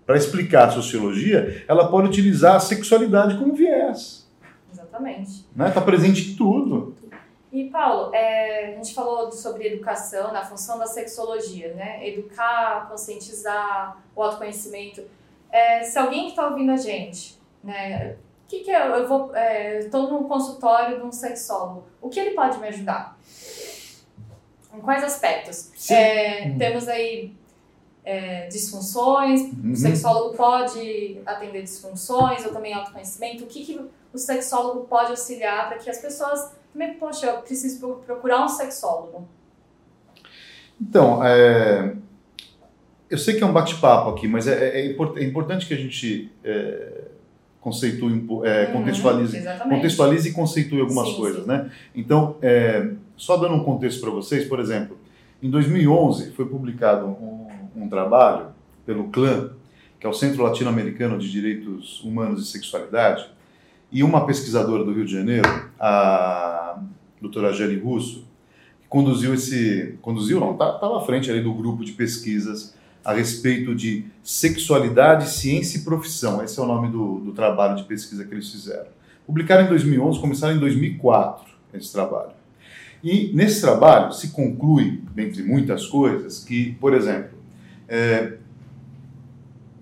[0.05, 4.29] Para explicar a sociologia, ela pode utilizar a sexualidade como viés.
[4.71, 5.31] Exatamente.
[5.51, 5.71] Está né?
[5.71, 6.95] Tá presente em tudo.
[7.51, 12.07] E, Paulo, é, a gente falou sobre educação, na função da sexologia, né?
[12.07, 15.03] Educar, conscientizar, o autoconhecimento.
[15.51, 18.15] É, se alguém que está ouvindo a gente, né?
[18.45, 18.87] O que, que é?
[18.87, 19.31] Eu vou,
[19.79, 21.85] estou no consultório de um sexólogo.
[22.01, 23.17] O que ele pode me ajudar?
[24.73, 25.71] Em quais aspectos?
[25.91, 27.33] É, temos aí
[28.03, 29.41] é, disfunções.
[29.41, 29.71] Uhum.
[29.71, 33.43] O sexólogo pode atender disfunções ou também autoconhecimento.
[33.43, 33.79] O que, que
[34.13, 38.47] o sexólogo pode auxiliar para que as pessoas também, poxa, eu preciso pro- procurar um
[38.49, 39.27] sexólogo.
[40.79, 41.93] Então, é,
[43.09, 45.73] eu sei que é um bate-papo aqui, mas é, é- é import- é importante que
[45.73, 47.01] a gente é,
[47.59, 49.37] conceitue, é, Uhum, contextualize,
[49.69, 51.47] contextualize e conceitue algumas Sim, coisas, sim.
[51.47, 51.71] né?
[51.93, 54.97] Então, é, só dando um contexto para vocês, por exemplo,
[55.43, 57.40] em 2011 foi publicado um,
[57.75, 58.47] um trabalho
[58.85, 59.51] pelo CLAN,
[59.99, 63.29] que é o Centro Latino-Americano de Direitos Humanos e Sexualidade,
[63.91, 65.47] e uma pesquisadora do Rio de Janeiro,
[65.79, 66.79] a
[67.21, 68.25] doutora Gelli Russo,
[68.81, 73.75] que conduziu esse, conduziu não, estava à frente ali do grupo de pesquisas a respeito
[73.75, 76.43] de sexualidade, ciência e profissão.
[76.43, 78.87] Esse é o nome do, do trabalho de pesquisa que eles fizeram.
[79.25, 82.31] Publicaram em 2011, começaram em 2004 esse trabalho.
[83.03, 87.40] E nesse trabalho se conclui, dentre muitas coisas, que, por exemplo,
[87.93, 88.37] é,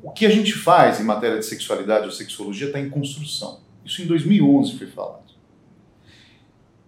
[0.02, 3.60] o que a gente faz em matéria de sexualidade ou sexologia está em construção.
[3.86, 5.30] Isso em 2011 foi falado.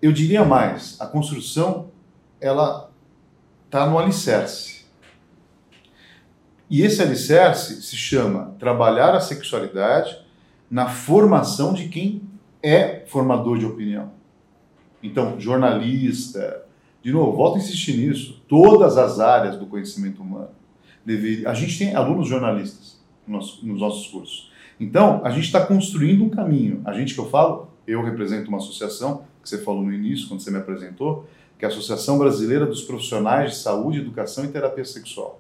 [0.01, 1.91] Eu diria mais, a construção
[2.39, 2.89] ela
[3.67, 4.86] está no alicerce.
[6.67, 10.17] E esse alicerce se chama trabalhar a sexualidade
[10.71, 12.23] na formação de quem
[12.63, 14.12] é formador de opinião.
[15.03, 16.65] Então, jornalista,
[17.03, 20.61] de novo, volto a insistir nisso, todas as áreas do conhecimento humano.
[21.05, 24.51] Deve, a gente tem alunos jornalistas nos nossos cursos.
[24.79, 26.81] Então, a gente está construindo um caminho.
[26.85, 30.41] A gente que eu falo, eu represento uma associação, que você falou no início, quando
[30.41, 31.25] você me apresentou,
[31.57, 35.39] que é a Associação Brasileira dos Profissionais de Saúde, Educação e Terapia Sexual.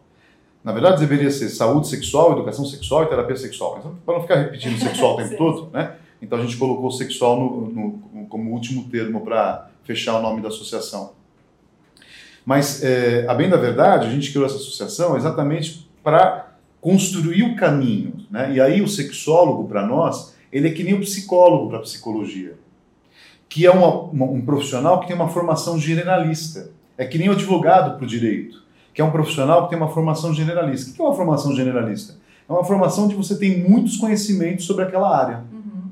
[0.63, 3.73] Na verdade, deveria ser saúde sexual, educação sexual e terapia sexual.
[3.83, 5.95] Mas para não ficar repetindo sexual o tempo todo, né?
[6.21, 7.67] Então a gente colocou sexual no,
[8.13, 11.13] no- como último termo para fechar o nome da associação.
[12.45, 17.55] Mas, é, a bem da verdade, a gente criou essa associação exatamente para construir o
[17.55, 18.13] caminho.
[18.29, 18.53] Né?
[18.55, 22.55] E aí o sexólogo, para nós, ele é que nem o psicólogo para a psicologia,
[23.47, 26.71] que é uma- uma- um profissional que tem uma formação generalista.
[26.97, 28.61] É que nem o advogado para o direito,
[28.93, 30.91] que é um profissional que tem uma formação generalista.
[30.91, 32.15] O que é uma formação generalista?
[32.49, 35.89] É uma formação onde você tem muitos conhecimentos sobre aquela área Uhum.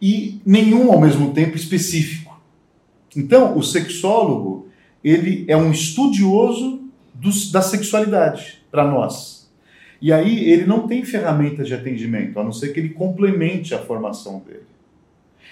[0.00, 2.38] e nenhum ao mesmo tempo específico.
[3.16, 4.68] Então, o sexólogo,
[5.02, 6.80] ele é um estudioso
[7.14, 9.48] dos- da sexualidade para nós.
[10.00, 13.78] E aí ele não tem ferramentas de atendimento, a não ser que ele complemente a
[13.78, 14.62] formação dele.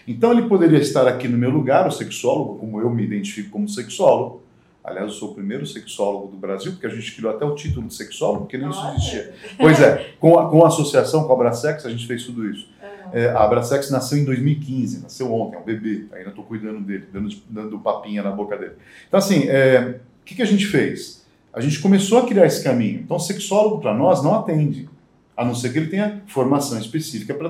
[0.07, 3.69] Então ele poderia estar aqui no meu lugar, o sexólogo, como eu me identifico como
[3.69, 4.43] sexólogo.
[4.83, 7.87] Aliás, eu sou o primeiro sexólogo do Brasil, porque a gente criou até o título
[7.89, 9.35] de sexólogo, porque nem isso existia.
[9.59, 12.67] Pois é, com a, com a associação com a Abrasex, a gente fez tudo isso.
[13.13, 17.07] É, a Abrasex nasceu em 2015, nasceu ontem, é um bebê, ainda estou cuidando dele,
[17.13, 18.75] dando, dando papinha na boca dele.
[19.07, 21.27] Então, assim, é, o que, que a gente fez?
[21.53, 23.01] A gente começou a criar esse caminho.
[23.01, 24.89] Então, o sexólogo, para nós, não atende
[25.37, 27.49] a não ser que ele tenha formação específica para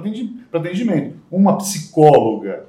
[0.58, 1.16] atendimento.
[1.30, 2.66] Uma psicóloga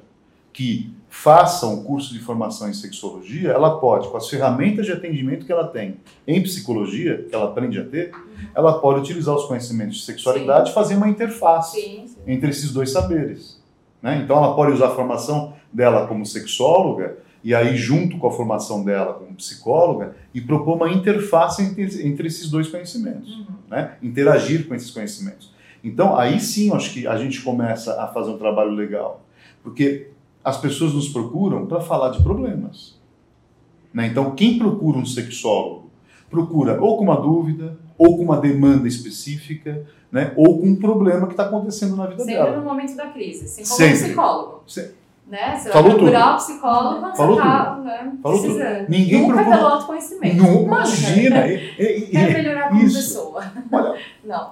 [0.54, 5.46] que faça um curso de formação em sexologia, ela pode, com as ferramentas de atendimento
[5.46, 8.12] que ela tem em psicologia, que ela aprende a ter,
[8.54, 12.18] ela pode utilizar os conhecimentos de sexualidade e fazer uma interface sim, sim.
[12.32, 13.60] Entre esses dois saberes.
[14.02, 14.22] Né?
[14.24, 18.84] Então, ela pode usar a formação dela como sexóloga e aí junto com a formação
[18.84, 23.46] dela como psicóloga e propor uma interface entre, entre esses dois conhecimentos, uhum.
[23.70, 23.94] né?
[24.02, 25.54] interagir com esses conhecimentos.
[25.84, 29.24] Então aí sim acho que a gente começa a fazer um trabalho legal,
[29.63, 30.10] porque
[30.44, 33.00] as pessoas nos procuram para falar de problemas.
[33.94, 34.08] Né?
[34.08, 35.89] Então quem procura um sexólogo
[36.30, 40.34] procura ou com uma dúvida ou com uma demanda específica, né?
[40.36, 42.45] ou com um problema que está acontecendo na vida Sempre dela.
[42.48, 43.93] Sempre no momento da crise, assim como Sempre.
[43.93, 44.63] um psicólogo.
[44.67, 45.00] Sempre.
[45.30, 45.56] Né?
[45.56, 46.34] Você Falou vai procurar tudo.
[46.34, 48.78] um psicólogo quando Falou você tá né, Falou precisando.
[48.80, 48.89] Tudo.
[48.89, 49.58] Ninguém Nunca procura...
[49.58, 50.38] pelo autoconhecimento.
[50.38, 51.48] Não, imagina.
[51.48, 52.95] e, e, Quer melhorar como isso.
[52.95, 53.43] pessoa.
[53.72, 53.95] Olha,
[54.26, 54.52] não.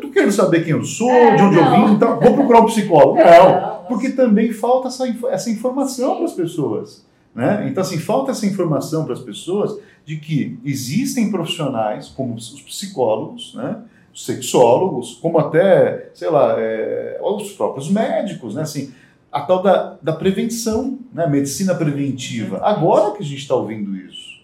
[0.00, 1.76] Tu quer saber quem eu sou, É, de onde não.
[1.82, 3.18] eu vim, então vou procurar um psicólogo.
[3.18, 7.04] É, Não, não, porque também falta essa, essa informação para as pessoas.
[7.34, 7.66] Né?
[7.68, 13.52] Então, assim, falta essa informação para as pessoas de que existem profissionais, como os psicólogos,
[13.54, 13.76] né?
[14.14, 18.62] Os sexólogos, como até, sei lá, é, os próprios médicos, né?
[18.62, 18.94] Assim,
[19.30, 21.26] a tal da, da prevenção, né?
[21.26, 22.60] medicina preventiva.
[22.62, 24.34] Agora que a gente está ouvindo isso.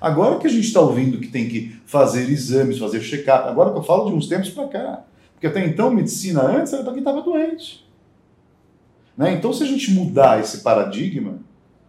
[0.00, 3.48] Agora que a gente está ouvindo que tem que fazer exames, fazer check-up.
[3.48, 5.04] Agora que eu falo de uns tempos para cá.
[5.32, 7.84] Porque até então, medicina antes era para quem estava doente.
[9.16, 9.32] Né?
[9.32, 11.38] Então, se a gente mudar esse paradigma,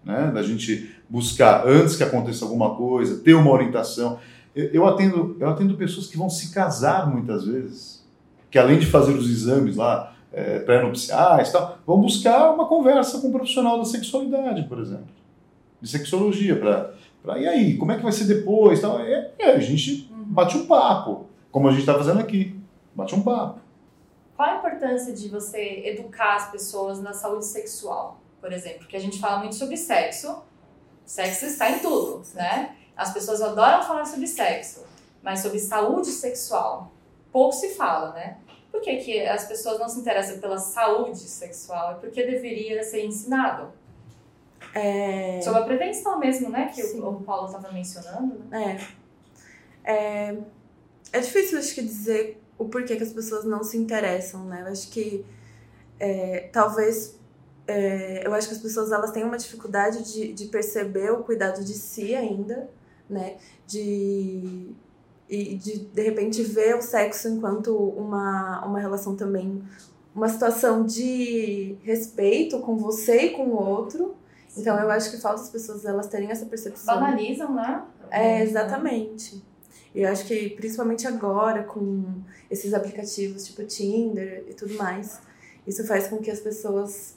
[0.03, 0.31] né?
[0.33, 4.19] da gente buscar antes que aconteça alguma coisa, ter uma orientação.
[4.55, 8.05] Eu, atendo, eu atendo pessoas que vão se casar muitas vezes,
[8.49, 13.27] que além de fazer os exames lá, é, pré-nupciais tal, vão buscar uma conversa com
[13.27, 15.07] um profissional da sexualidade, por exemplo,
[15.81, 16.93] de sexologia, para
[17.37, 18.79] e aí, como é que vai ser depois?
[18.79, 18.97] Tal.
[18.97, 22.55] Aí a gente bate um papo, como a gente está fazendo aqui,
[22.93, 23.59] bate um papo.
[24.35, 28.79] Qual a importância de você educar as pessoas na saúde sexual, por exemplo?
[28.79, 30.43] Porque a gente fala muito sobre sexo,
[31.05, 32.75] sexo está em tudo, né?
[32.95, 34.85] As pessoas adoram falar sobre sexo,
[35.21, 36.91] mas sobre saúde sexual
[37.35, 38.37] pouco se fala, né?
[38.71, 41.91] Por que, que as pessoas não se interessam pela saúde sexual?
[41.91, 43.73] É porque deveria ser ensinado.
[44.73, 45.41] É...
[45.41, 46.71] Sobre a prevenção mesmo, né?
[46.73, 47.01] Que Sim.
[47.01, 48.39] o, Paulo estava mencionando.
[48.49, 48.87] Né?
[49.83, 49.91] É.
[49.91, 50.37] é.
[51.11, 54.63] É difícil, acho que, dizer o porquê que as pessoas não se interessam, né?
[54.65, 55.25] Eu acho que
[55.99, 57.19] é, talvez.
[57.67, 61.65] é, eu acho que as pessoas elas têm uma dificuldade de, de perceber o cuidado
[61.65, 62.69] de si ainda,
[63.09, 63.37] né?
[63.67, 64.73] De.
[65.27, 69.61] E de, de repente, ver o sexo enquanto uma, uma relação também.
[70.13, 74.15] Uma situação de respeito com você e com o outro.
[74.55, 76.95] Então, eu acho que falta as pessoas elas terem essa percepção.
[76.95, 77.83] Banalizam, né?
[78.11, 79.43] É, exatamente.
[79.93, 85.21] E eu acho que principalmente agora, com esses aplicativos tipo Tinder e tudo mais,
[85.65, 87.15] isso faz com que as pessoas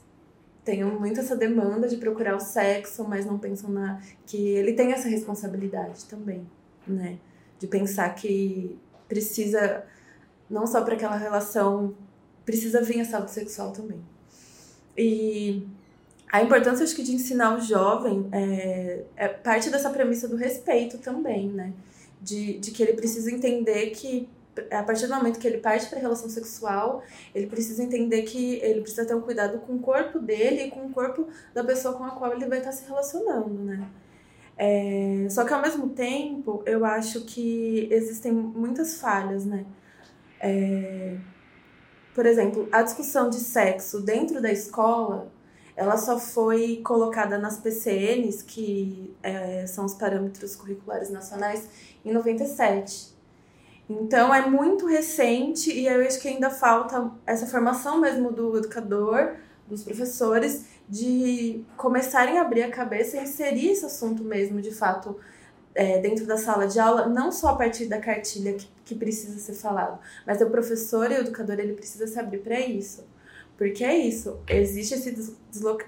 [0.68, 4.92] tenham muito essa demanda de procurar o sexo, mas não pensam na que ele tem
[4.92, 6.46] essa responsabilidade também,
[6.86, 7.18] né?
[7.58, 8.78] De pensar que
[9.08, 9.82] precisa,
[10.50, 11.94] não só para aquela relação,
[12.44, 13.98] precisa vir a saúde sexual também.
[14.94, 15.66] E
[16.30, 20.98] a importância, acho que, de ensinar o jovem é, é parte dessa premissa do respeito
[20.98, 21.72] também, né?
[22.20, 24.28] De, de que ele precisa entender que,
[24.70, 27.02] a partir do momento que ele parte para a relação sexual,
[27.34, 30.86] ele precisa entender que ele precisa ter um cuidado com o corpo dele e com
[30.86, 33.88] o corpo da pessoa com a qual ele vai estar se relacionando, né?
[34.56, 39.64] É, só que, ao mesmo tempo, eu acho que existem muitas falhas, né?
[40.40, 41.16] É,
[42.14, 45.30] por exemplo, a discussão de sexo dentro da escola
[45.78, 51.68] ela só foi colocada nas PCNs, que é, são os parâmetros curriculares nacionais,
[52.04, 53.16] em 97.
[53.88, 59.36] Então é muito recente e eu acho que ainda falta essa formação mesmo do educador,
[59.66, 65.16] dos professores, de começarem a abrir a cabeça e inserir esse assunto mesmo, de fato,
[65.74, 69.38] é, dentro da sala de aula, não só a partir da cartilha que, que precisa
[69.38, 73.06] ser falado, mas o professor e o educador ele precisa se abrir para isso.
[73.56, 75.34] Porque é isso, existe esse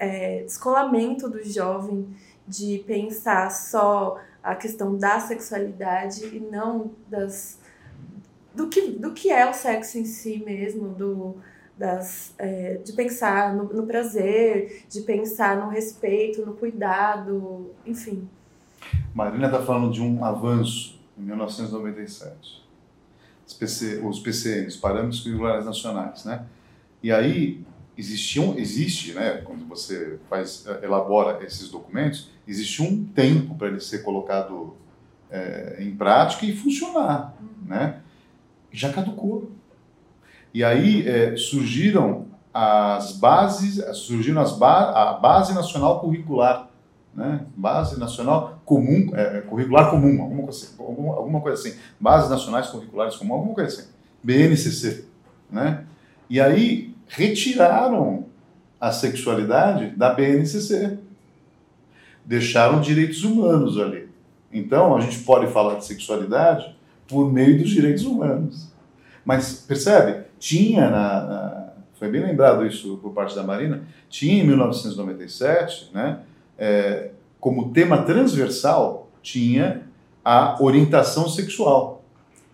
[0.00, 2.08] é, descolamento do jovem
[2.46, 7.59] de pensar só a questão da sexualidade e não das
[8.54, 11.36] do, que, do que é o sexo em si mesmo, do,
[11.76, 18.28] das, é, de pensar no, no, prazer, de pensar no respeito, no cuidado, enfim.
[19.14, 22.60] Marina está falando de um avanço em 1997.
[23.46, 26.46] Os, PC, os PCNs, Parâmetros Curriculares Nacionais, né?
[27.02, 27.64] E aí
[27.96, 33.80] existiam, existe, né, quando você faz, eh, elabora esses documentos, existe um tempo para ele
[33.80, 34.74] ser colocado
[35.30, 38.00] é, em prática e funcionar, né?
[38.72, 39.50] Já caducou.
[40.52, 46.68] E aí é, surgiram as bases, surgiram as ba a base nacional curricular,
[47.14, 47.46] né?
[47.56, 52.68] Base nacional comum, é, curricular comum, alguma coisa, assim, alguma, alguma coisa assim, bases nacionais
[52.68, 53.88] curriculares comum, alguma coisa assim,
[54.22, 55.04] BNCC,
[55.50, 55.84] né?
[56.28, 58.26] E aí retiraram
[58.80, 60.98] a sexualidade da BNCC.
[62.24, 64.08] Deixaram direitos humanos ali.
[64.52, 66.74] Então, a gente pode falar de sexualidade
[67.10, 68.68] por meio dos direitos humanos.
[69.24, 70.24] Mas, percebe?
[70.38, 76.20] Tinha, na, na, foi bem lembrado isso por parte da Marina, tinha em 1997, né,
[76.56, 79.82] é, como tema transversal, tinha
[80.24, 82.02] a orientação sexual.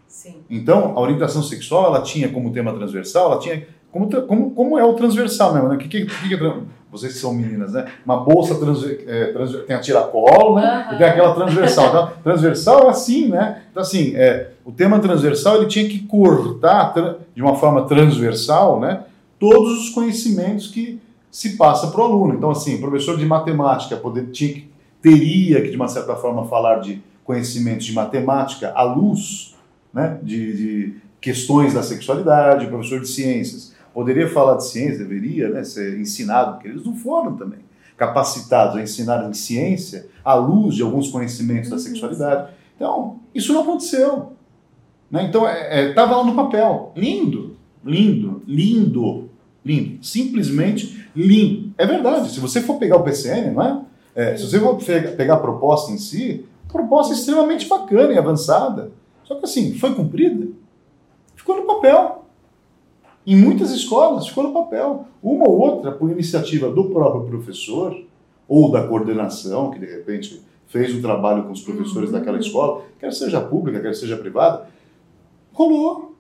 [0.09, 0.37] Sim.
[0.49, 4.85] Então, a orientação sexual, ela tinha como tema transversal, ela tinha como, como, como é
[4.85, 5.77] o transversal mesmo, né?
[5.77, 6.39] Que, que, que, é
[6.97, 7.87] vocês que são meninas, né?
[8.05, 10.87] Uma bolsa transver, é, transver, tem a tiracolo, né?
[10.89, 10.95] Uhum.
[10.95, 11.89] E tem aquela transversal.
[11.89, 13.63] Então, transversal é assim, né?
[13.71, 16.95] Então, assim, é, o tema transversal ele tinha que cortar
[17.35, 19.03] de uma forma transversal, né?
[19.39, 22.35] Todos os conhecimentos que se passa para o aluno.
[22.35, 24.65] Então, assim, professor de matemática poder, tinha
[25.03, 29.55] teria que, de uma certa forma, falar de conhecimentos de matemática à luz
[29.93, 30.19] né?
[30.23, 35.99] de, de questões da sexualidade, professor de ciências poderia falar de ciência, deveria né, ser
[35.99, 37.61] ensinado, porque eles não foram também
[37.97, 42.53] capacitados a ensinar em ciência à luz de alguns conhecimentos da sexualidade.
[42.77, 44.35] Então, isso não aconteceu.
[45.11, 45.25] Né?
[45.25, 46.93] Então, estava é, é, lá no papel.
[46.95, 49.31] Lindo, lindo, lindo,
[49.65, 50.05] lindo.
[50.05, 51.73] Simplesmente lindo.
[51.79, 52.31] É verdade.
[52.31, 53.81] Se você for pegar o PCN, não é?
[54.15, 54.77] é se você for
[55.17, 58.93] pegar a proposta em si, proposta é extremamente bacana e avançada.
[59.25, 60.49] Só que assim, foi cumprida?
[61.35, 62.26] Ficou no papel.
[63.27, 65.07] Em muitas escolas ficou no papel.
[65.21, 68.01] Uma ou outra, por iniciativa do próprio professor
[68.49, 72.19] ou da coordenação, que de repente fez um trabalho com os professores uhum.
[72.19, 74.69] daquela escola, quer seja pública, quer seja privada,
[75.53, 76.15] rolou.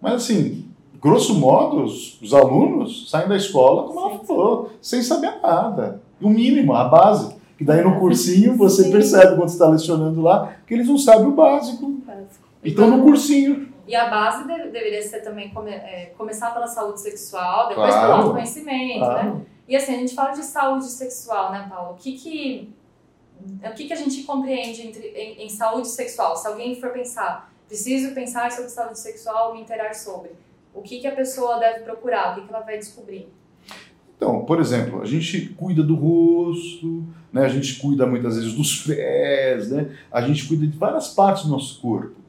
[0.00, 0.66] Mas assim,
[1.00, 6.00] grosso modo, os, os alunos saem da escola, como ela falou, sem saber nada.
[6.20, 7.34] O mínimo, a base.
[7.58, 8.90] Que daí no cursinho você Sim.
[8.90, 11.88] percebe quando está lecionando lá que eles não sabem o básico.
[12.04, 12.44] básico.
[12.64, 17.00] Então no cursinho e a base de, deveria ser também come, é, começar pela saúde
[17.00, 18.06] sexual, depois claro.
[18.06, 19.06] pelo autoconhecimento, né?
[19.06, 19.34] claro.
[19.34, 19.46] né?
[19.68, 21.92] E assim, a gente fala de saúde sexual, né, Paulo?
[21.92, 22.74] O que que,
[23.62, 26.36] o que, que a gente compreende entre, em, em saúde sexual?
[26.36, 30.30] Se alguém for pensar, preciso pensar sobre saúde sexual, me interar sobre.
[30.74, 32.32] O que, que a pessoa deve procurar?
[32.32, 33.28] O que, que ela vai descobrir?
[34.16, 37.44] Então, por exemplo, a gente cuida do rosto, né?
[37.44, 39.96] a gente cuida muitas vezes dos pés, né?
[40.10, 42.23] a gente cuida de várias partes do nosso corpo.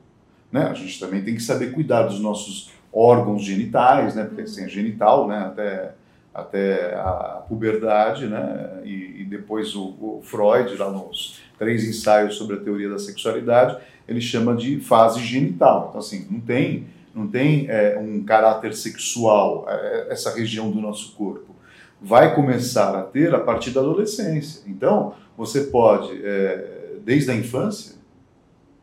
[0.52, 0.64] Né?
[0.64, 4.24] A gente também tem que saber cuidar dos nossos órgãos genitais, né?
[4.24, 5.40] porque assim, genital né?
[5.40, 5.92] até,
[6.34, 8.82] até a puberdade, né?
[8.86, 13.78] e, e depois o, o, Freud, lá nos três ensaios sobre a teoria da sexualidade,
[14.08, 15.88] ele chama de fase genital.
[15.90, 21.16] Então, assim, não tem, não tem é, um caráter sexual é, essa região do nosso
[21.16, 21.54] corpo.
[22.02, 24.62] Vai começar a ter a partir da adolescência.
[24.68, 27.96] Então, você pode, é, desde a infância,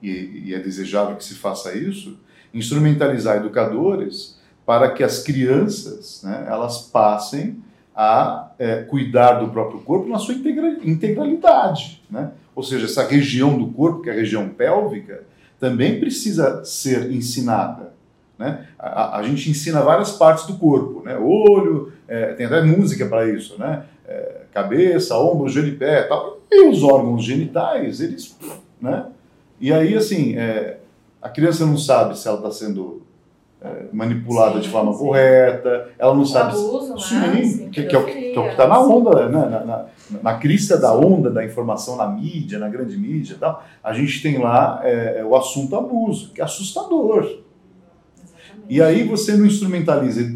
[0.02, 2.18] e, e é desejável que se faça isso,
[2.52, 7.62] instrumentalizar educadores para que as crianças né, elas passem
[7.94, 12.02] a é, cuidar do próprio corpo na sua integralidade.
[12.10, 12.30] Né?
[12.54, 15.24] Ou seja, essa região do corpo, que é a região pélvica,
[15.60, 17.92] também precisa ser ensinada.
[18.38, 18.66] Né?
[18.78, 21.16] A, a gente ensina várias partes do corpo, né?
[21.16, 23.84] olho, é, tem até música para isso, né?
[24.06, 26.40] É, cabeça, ombro, joelho e pé, tal.
[26.50, 28.36] e os órgãos genitais, eles
[28.80, 29.06] né?
[29.62, 30.78] E aí, assim, é,
[31.22, 33.00] a criança não sabe se ela está sendo
[33.60, 34.98] é, manipulada sim, de forma sim.
[34.98, 36.50] correta, ela não o sabe.
[36.50, 37.44] Abuso, sim, né?
[37.44, 39.48] sim que, que, é o que está na onda, né?
[39.48, 39.86] na, na,
[40.20, 43.64] na crista da onda da informação na mídia, na grande mídia e tal.
[43.84, 47.20] A gente tem lá é, é o assunto abuso, que é assustador.
[47.20, 48.66] Exatamente.
[48.68, 50.28] E aí você não instrumentaliza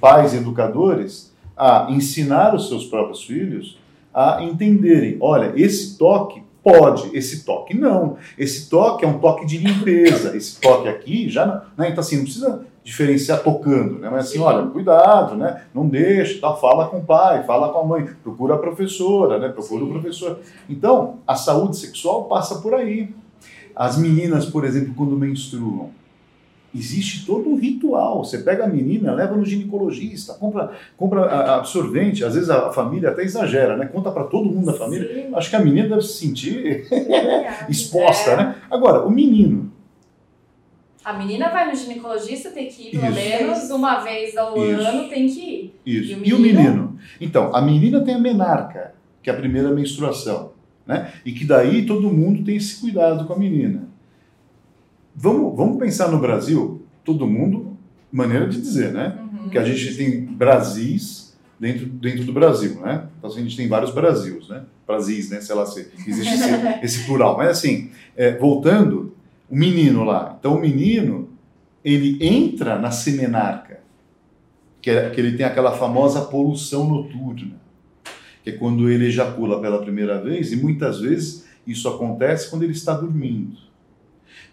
[0.00, 3.78] pais e educadores a ensinar os seus próprios filhos
[4.12, 8.16] a entenderem: olha, esse toque Pode, esse toque não.
[8.38, 10.34] Esse toque é um toque de limpeza.
[10.36, 11.60] Esse toque aqui já não.
[11.76, 11.90] Né?
[11.90, 14.08] Então, assim, não precisa diferenciar tocando, né?
[14.10, 14.44] Mas assim, Sim.
[14.44, 15.62] olha, cuidado, né?
[15.74, 16.52] Não deixe, tá?
[16.54, 19.48] fala com o pai, fala com a mãe, procura a professora, né?
[19.48, 19.88] Procura Sim.
[19.88, 20.38] o professor.
[20.68, 23.14] Então, a saúde sexual passa por aí.
[23.74, 25.90] As meninas, por exemplo, quando menstruam,
[26.74, 28.24] existe todo um ritual.
[28.24, 32.24] Você pega a menina, leva no ginecologista, compra, compra absorvente.
[32.24, 33.86] Às vezes a família até exagera, né?
[33.86, 35.08] Conta para todo mundo da família.
[35.26, 35.34] Sim.
[35.34, 36.86] Acho que a menina deve se sentir
[37.68, 38.36] exposta, é.
[38.36, 38.56] né?
[38.70, 39.70] Agora, o menino.
[41.04, 43.14] A menina vai no ginecologista, tem que ir pelo Isso.
[43.14, 44.80] menos uma vez ao Isso.
[44.80, 45.74] ano, tem que ir.
[45.84, 46.12] Isso.
[46.12, 46.28] E o, menino...
[46.28, 46.98] e o menino?
[47.20, 50.52] Então, a menina tem a menarca, que é a primeira menstruação.
[50.86, 51.12] Né?
[51.24, 53.88] E que daí todo mundo tem esse cuidado com a menina.
[55.14, 57.76] Vamos, vamos pensar no Brasil, todo mundo,
[58.10, 59.18] maneira de dizer, né?
[59.20, 59.48] Uhum.
[59.48, 63.06] Que a gente tem Brasis dentro, dentro do Brasil, né?
[63.18, 64.64] Então assim, a gente tem vários Brasils, né?
[64.86, 65.40] Brasis, né?
[65.40, 66.50] Sei lá se existe esse,
[66.82, 67.36] esse plural.
[67.36, 69.14] Mas assim, é, voltando,
[69.48, 70.36] o menino lá.
[70.38, 71.28] Então o menino,
[71.84, 73.80] ele entra na semenarca,
[74.80, 77.54] que, é, que ele tem aquela famosa poluição noturna,
[78.42, 82.72] que é quando ele ejacula pela primeira vez, e muitas vezes isso acontece quando ele
[82.72, 83.56] está dormindo.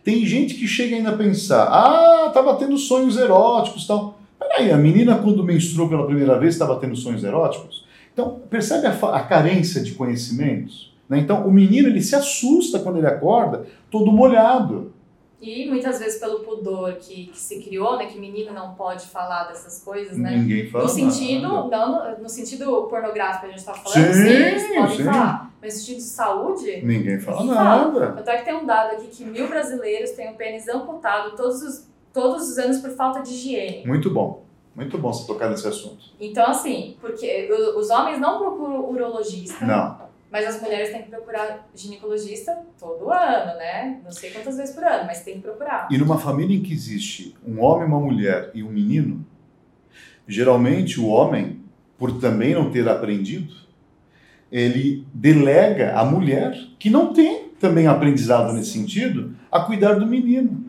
[0.09, 4.17] Tem gente que chega ainda a pensar, ah, estava tendo sonhos eróticos tal.
[4.39, 7.85] Peraí, a menina quando menstruou pela primeira vez estava tendo sonhos eróticos?
[8.11, 10.91] Então, percebe a, a carência de conhecimentos?
[11.07, 11.19] Né?
[11.19, 14.91] Então, o menino ele se assusta quando ele acorda todo molhado.
[15.41, 19.45] E muitas vezes pelo pudor que, que, se criou, né, que menino não pode falar
[19.45, 20.35] dessas coisas, né?
[20.35, 20.83] Ninguém fala.
[20.83, 24.67] No sentido, não, no, no sentido pornográfico que a gente está falando, sim, sim, eles
[24.67, 25.03] podem sim.
[25.05, 25.53] falar.
[25.61, 27.91] Mas no sentido de saúde, ninguém fala ninguém nada.
[27.91, 28.11] Fala.
[28.17, 31.61] Tanto é que tem um dado aqui que mil brasileiros têm o pênis amputado todos
[31.61, 33.87] os, todos os anos por falta de higiene.
[33.87, 34.43] Muito bom.
[34.75, 36.05] Muito bom você tocar nesse assunto.
[36.19, 39.65] Então, assim, porque os homens não procuram urologista.
[39.65, 43.99] Não mas as mulheres têm que procurar ginecologista todo ano, né?
[44.03, 45.87] Não sei quantas vezes por ano, mas tem que procurar.
[45.89, 49.25] E numa família em que existe um homem, uma mulher e um menino,
[50.27, 51.61] geralmente o homem,
[51.97, 53.53] por também não ter aprendido,
[54.51, 60.65] ele delega a mulher, que não tem também aprendizado nesse sentido, a cuidar do menino.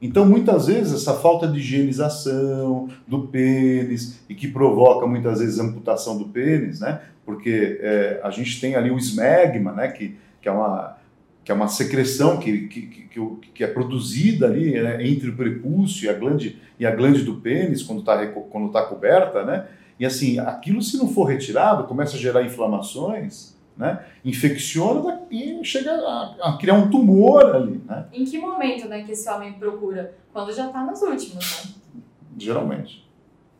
[0.00, 6.18] Então, muitas vezes, essa falta de higienização do pênis, e que provoca muitas vezes amputação
[6.18, 7.00] do pênis, né?
[7.26, 9.88] Porque é, a gente tem ali o esmegma, né?
[9.88, 10.96] que, que, é, uma,
[11.44, 15.04] que é uma secreção que, que, que, que é produzida ali né?
[15.04, 18.82] entre o prepúcio e a glande, e a glande do pênis, quando está quando tá
[18.84, 19.66] coberta, né?
[19.98, 24.04] e assim, aquilo se não for retirado, começa a gerar inflamações, né?
[24.24, 27.82] infecciona e chega a, a, criar um tumor ali.
[27.84, 28.06] Né?
[28.12, 30.14] Em que momento né, que esse homem procura?
[30.32, 32.02] Quando já está nos últimos, né?
[32.38, 33.04] Geralmente.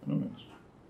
[0.06, 0.45] Geralmente.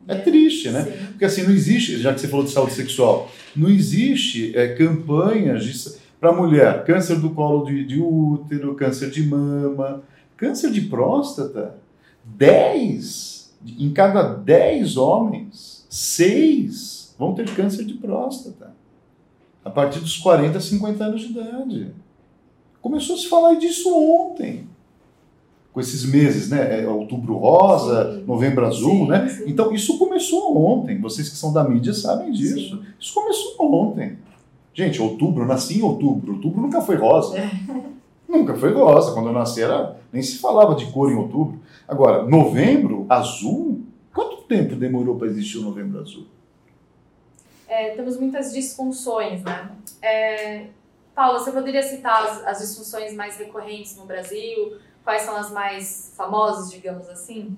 [0.08, 0.84] É, é triste, né?
[0.84, 1.06] Sim.
[1.08, 5.98] Porque assim, não existe, já que você falou de saúde sexual, não existe é, campanhas
[6.20, 10.02] para mulher, câncer do colo de, de útero, câncer de mama,
[10.36, 11.74] câncer de próstata.
[12.24, 18.74] 10, em cada 10 homens, 6 vão ter câncer de próstata
[19.64, 21.92] a partir dos 40, 50 anos de idade.
[22.80, 24.68] Começou a se falar disso ontem.
[25.76, 26.84] Com esses meses, né?
[26.84, 28.24] É outubro rosa, sim.
[28.24, 29.28] novembro azul, sim, né?
[29.28, 29.44] Sim.
[29.46, 30.98] Então, isso começou ontem.
[31.02, 32.82] Vocês que são da mídia sabem disso.
[32.98, 34.16] Isso começou ontem.
[34.72, 36.32] Gente, outubro, eu nasci em outubro.
[36.32, 37.36] Outubro nunca foi rosa.
[37.36, 37.50] É.
[38.26, 39.12] Nunca foi rosa.
[39.12, 41.60] Quando eu nasci, era, nem se falava de cor em outubro.
[41.86, 43.82] Agora, novembro azul?
[44.12, 46.24] Quanto tempo demorou para existir o novembro azul?
[47.68, 49.70] é, temos muitas disfunções, né?
[50.00, 50.66] É,
[51.14, 54.78] Paula, você poderia citar as, as, disfunções mais recorrentes no Brasil?
[55.06, 57.56] Quais são as mais famosas, digamos assim?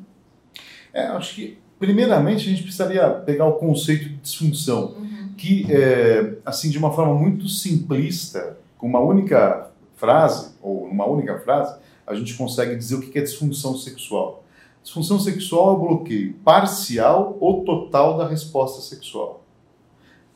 [0.92, 5.32] É, acho que, primeiramente, a gente precisaria pegar o conceito de disfunção, uhum.
[5.34, 11.38] que, é, assim, de uma forma muito simplista, com uma única frase, ou uma única
[11.38, 11.74] frase,
[12.06, 14.44] a gente consegue dizer o que é disfunção sexual.
[14.82, 19.42] Disfunção sexual é o bloqueio parcial ou total da resposta sexual.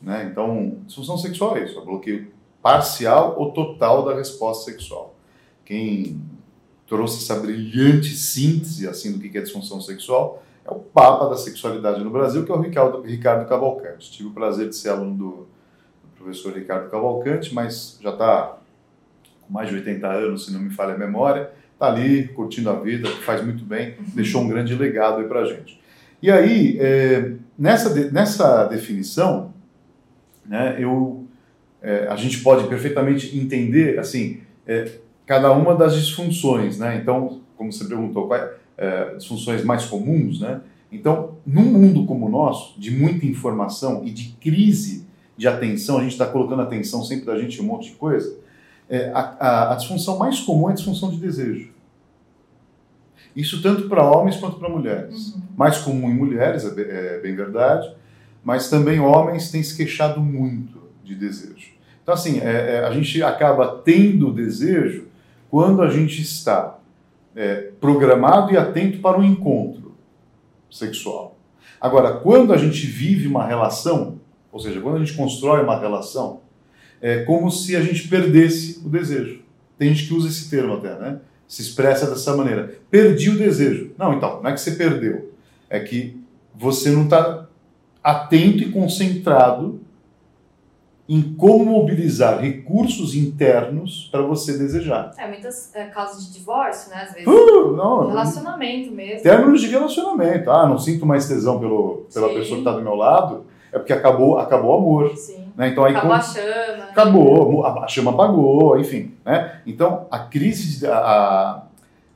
[0.01, 0.29] Né?
[0.31, 5.13] Então, disfunção sexual é isso, é bloqueio parcial ou total da resposta sexual.
[5.63, 6.19] Quem
[6.87, 12.03] trouxe essa brilhante síntese assim do que é disfunção sexual é o papa da sexualidade
[12.03, 14.11] no Brasil, que é o Ricardo, Ricardo Cavalcante.
[14.11, 15.29] Tive o prazer de ser aluno do,
[16.03, 18.57] do professor Ricardo Cavalcante, mas já está
[19.41, 22.79] com mais de 80 anos, se não me falha a memória, está ali curtindo a
[22.79, 25.81] vida, faz muito bem, deixou um grande legado aí para a gente.
[26.21, 29.53] E aí, é, nessa, de, nessa definição,
[30.45, 31.27] né, eu,
[31.81, 34.89] é, a gente pode perfeitamente entender assim é,
[35.25, 36.77] cada uma das disfunções.
[36.77, 36.97] Né?
[37.01, 40.39] Então, como você perguntou, quais é, disfunções mais comuns?
[40.41, 40.61] Né?
[40.91, 46.01] Então, num mundo como o nosso, de muita informação e de crise de atenção, a
[46.01, 48.37] gente está colocando atenção sempre da gente em um monte de coisa,
[48.89, 51.71] é, a, a, a disfunção mais comum é a disfunção de desejo.
[53.35, 55.33] Isso tanto para homens quanto para mulheres.
[55.33, 55.41] Uhum.
[55.57, 57.91] Mais comum em mulheres, é, é bem verdade,
[58.43, 61.71] mas também homens têm se queixado muito de desejo.
[62.03, 65.07] Então, assim, é, é, a gente acaba tendo desejo
[65.53, 66.79] quando a gente está
[67.35, 69.93] é, programado e atento para o encontro
[70.67, 71.37] sexual.
[71.79, 74.19] Agora, quando a gente vive uma relação,
[74.51, 76.41] ou seja, quando a gente constrói uma relação,
[76.99, 79.43] é como se a gente perdesse o desejo.
[79.77, 81.19] Tem gente que usa esse termo até, né?
[81.47, 82.79] Se expressa dessa maneira.
[82.89, 83.91] Perdi o desejo.
[83.95, 85.35] Não, então, não é que você perdeu.
[85.69, 86.19] É que
[86.55, 87.45] você não está
[88.03, 89.79] atento e concentrado
[91.07, 95.11] em como mobilizar recursos internos para você desejar.
[95.17, 97.03] É, muitas é, causas de divórcio, né?
[97.03, 97.27] Às vezes.
[97.27, 99.21] Uh, não, relacionamento mesmo.
[99.21, 100.49] Términos de relacionamento.
[100.49, 102.35] Ah, não sinto mais tesão pelo, pela Sim.
[102.35, 103.45] pessoa que está do meu lado.
[103.71, 105.17] É porque acabou, acabou o amor.
[105.17, 105.47] Sim.
[105.57, 105.69] Né?
[105.69, 106.83] Então, aí, acabou a chama.
[106.89, 109.13] Acabou, a chama apagou, enfim.
[109.25, 109.61] Né?
[109.65, 111.63] Então, a crise, a,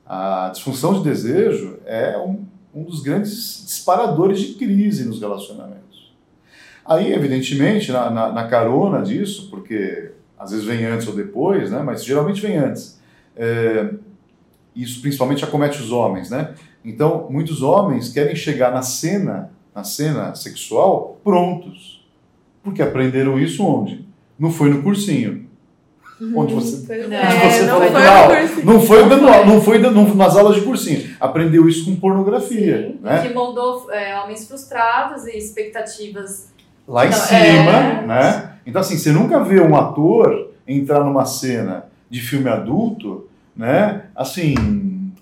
[0.06, 5.87] a disfunção de desejo é um, um dos grandes disparadores de crise nos relacionamentos.
[6.88, 11.84] Aí, evidentemente, na, na, na, carona disso, porque às vezes vem antes ou depois, né?
[11.84, 12.98] mas geralmente vem antes.
[13.36, 13.90] É,
[14.74, 16.54] isso principalmente acomete os homens, né?
[16.86, 22.08] Então, muitos homens querem chegar na cena, na cena sexual, prontos.
[22.64, 24.08] Porque aprenderam isso onde?
[24.40, 25.46] Não foi no cursinho.
[26.36, 30.16] Onde você, é, onde você não, falou foi não, não foi dando não foi dando,
[30.16, 31.16] nas aulas de cursinho.
[31.20, 32.88] Aprendeu isso com pornografia.
[32.88, 33.28] Sim, né?
[33.28, 36.52] Que moldou é, homens frustrados e expectativas
[36.88, 38.06] lá em cima, é...
[38.06, 38.52] né?
[38.66, 44.04] Então assim, você nunca vê um ator entrar numa cena de filme adulto, né?
[44.16, 44.56] Assim,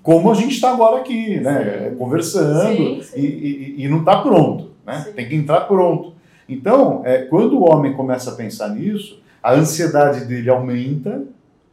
[0.02, 1.90] como a gente está agora aqui, né?
[1.90, 1.96] Sim.
[1.96, 3.20] Conversando sim, sim.
[3.20, 5.06] E, e, e, não está pronto, né?
[5.16, 6.14] Tem que entrar pronto.
[6.48, 11.24] Então, é, quando o homem começa a pensar nisso, a ansiedade dele aumenta,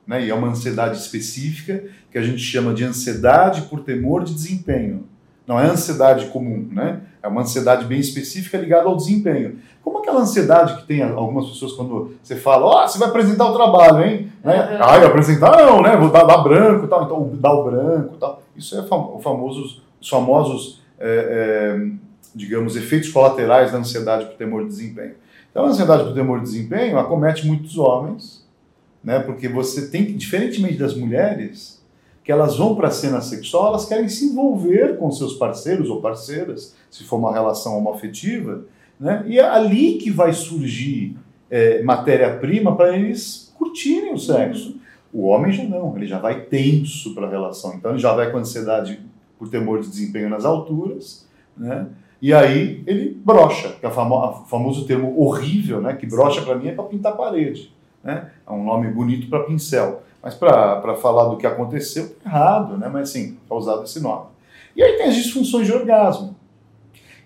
[0.06, 0.24] né?
[0.24, 5.04] E é uma ansiedade específica que a gente chama de ansiedade por temor de desempenho.
[5.46, 7.00] Não é ansiedade comum, né?
[7.22, 9.58] É uma ansiedade bem específica ligada ao desempenho.
[9.82, 13.46] Como aquela ansiedade que tem algumas pessoas quando você fala, ó, oh, você vai apresentar
[13.46, 14.32] o trabalho, hein?
[14.44, 14.50] Uhum.
[14.50, 14.78] Né?
[14.80, 15.96] Ah, eu apresentar não, né?
[15.96, 18.42] Vou dar, dar branco e tal, então dar o branco e tal.
[18.56, 21.86] Isso é fam famosos, os famosos, é, é,
[22.34, 25.14] digamos, efeitos colaterais da ansiedade por temor de desempenho.
[25.50, 28.44] Então, a ansiedade por temor de desempenho acomete muitos homens,
[29.02, 29.20] né?
[29.20, 31.81] Porque você tem que, diferentemente das mulheres,
[32.24, 36.00] que elas vão para a cena sexual, elas querem se envolver com seus parceiros ou
[36.00, 38.64] parceiras, se for uma relação homoafetiva,
[38.98, 39.24] né?
[39.26, 41.16] e é ali que vai surgir
[41.50, 44.80] é, matéria-prima para eles curtirem o sexo.
[45.12, 48.30] O homem já não, ele já vai tenso para a relação, então ele já vai
[48.30, 49.00] com ansiedade
[49.38, 51.88] por temor de desempenho nas alturas, né?
[52.20, 55.94] e aí ele brocha, que é o famo famoso termo horrível, né?
[55.96, 58.30] que brocha para mim é para pintar parede, né?
[58.46, 60.02] é um nome bonito para pincel.
[60.22, 62.88] Mas para falar do que aconteceu, tá errado, né?
[62.88, 64.26] Mas sim, está usado esse nome.
[64.76, 66.36] E aí tem as disfunções de orgasmo,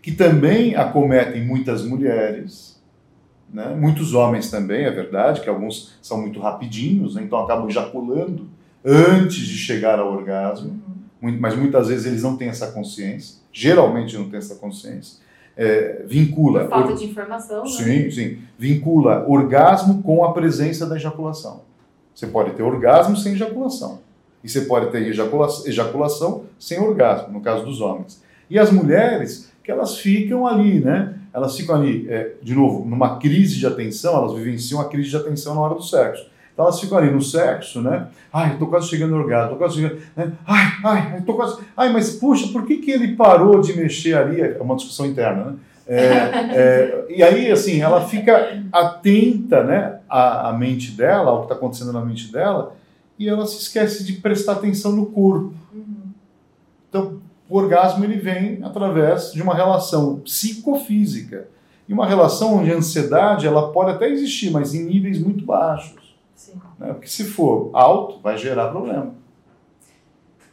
[0.00, 2.80] que também acometem muitas mulheres,
[3.52, 3.74] né?
[3.74, 7.22] muitos homens também, é verdade, que alguns são muito rapidinhos, né?
[7.22, 8.48] então acabam ejaculando
[8.84, 10.80] antes de chegar ao orgasmo,
[11.22, 11.38] uhum.
[11.40, 15.24] mas muitas vezes eles não têm essa consciência, geralmente não têm essa consciência.
[15.56, 16.64] É, vincula.
[16.64, 17.64] Por falta de informação.
[17.64, 17.70] Né?
[17.70, 18.38] Sim, sim.
[18.58, 21.62] Vincula orgasmo com a presença da ejaculação.
[22.16, 23.98] Você pode ter orgasmo sem ejaculação.
[24.42, 28.22] E você pode ter ejaculação, ejaculação sem orgasmo, no caso dos homens.
[28.48, 31.14] E as mulheres, que elas ficam ali, né?
[31.34, 35.16] Elas ficam ali, é, de novo, numa crise de atenção, elas vivenciam a crise de
[35.16, 36.26] atenção na hora do sexo.
[36.54, 38.06] Então elas ficam ali no sexo, né?
[38.32, 40.00] Ai, eu tô quase chegando no orgasmo, tô quase chegando.
[40.16, 40.32] Né?
[40.46, 41.58] Ai, ai, eu tô quase.
[41.76, 44.40] Ai, mas puxa, por que, que ele parou de mexer ali?
[44.40, 45.54] É uma discussão interna, né?
[45.88, 51.44] É, é, e aí, assim, ela fica atenta né, à, à mente dela, ao que
[51.44, 52.76] está acontecendo na mente dela,
[53.18, 55.54] e ela se esquece de prestar atenção no corpo.
[55.72, 56.10] Uhum.
[56.88, 61.48] Então, o orgasmo ele vem através de uma relação psicofísica.
[61.88, 66.16] E uma relação onde a ansiedade ela pode até existir, mas em níveis muito baixos.
[66.78, 66.92] Né?
[66.92, 69.14] Porque se for alto, vai gerar problema.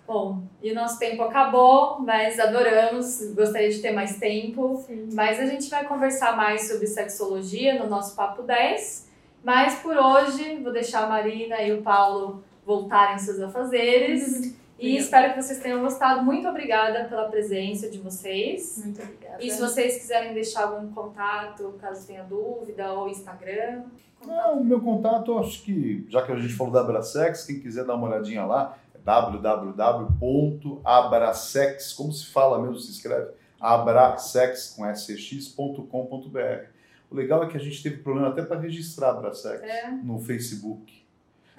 [0.05, 4.83] Bom, e o nosso tempo acabou, mas adoramos, gostaria de ter mais tempo.
[4.85, 5.09] Sim.
[5.13, 9.07] Mas a gente vai conversar mais sobre sexologia no nosso Papo 10.
[9.43, 14.55] Mas por hoje, vou deixar a Marina e o Paulo voltarem seus afazeres.
[14.79, 16.23] E espero que vocês tenham gostado.
[16.23, 18.81] Muito obrigada pela presença de vocês.
[18.83, 19.37] Muito obrigada.
[19.39, 23.83] E se vocês quiserem deixar algum contato, caso tenha dúvida, ou Instagram.
[24.25, 27.85] Não, o meu contato, acho que, já que a gente falou da Abrasex, quem quiser
[27.85, 33.31] dar uma olhadinha lá, www.abrasex, como se fala mesmo, se escreve,
[33.61, 36.72] abrasex com sx.com.br.
[37.13, 39.91] O legal é que a gente teve problema até para registrar a Abrasex é.
[39.91, 40.91] no Facebook.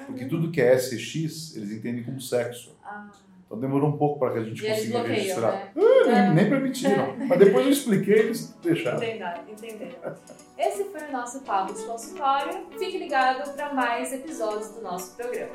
[0.04, 2.76] Porque tudo que é SX, eles entendem como sexo.
[2.84, 3.08] Ah.
[3.46, 5.52] Então demorou um pouco para que a gente consiga registrar.
[5.52, 5.70] Né?
[5.76, 6.30] Uh, nem, é.
[6.30, 7.16] nem permitiram.
[7.18, 8.96] Mas depois eu expliquei, eles deixaram.
[8.96, 10.14] Entenderam, entenderam.
[10.58, 12.66] Esse foi o nosso papo de consultório.
[12.76, 15.52] Fique ligado para mais episódios do nosso programa.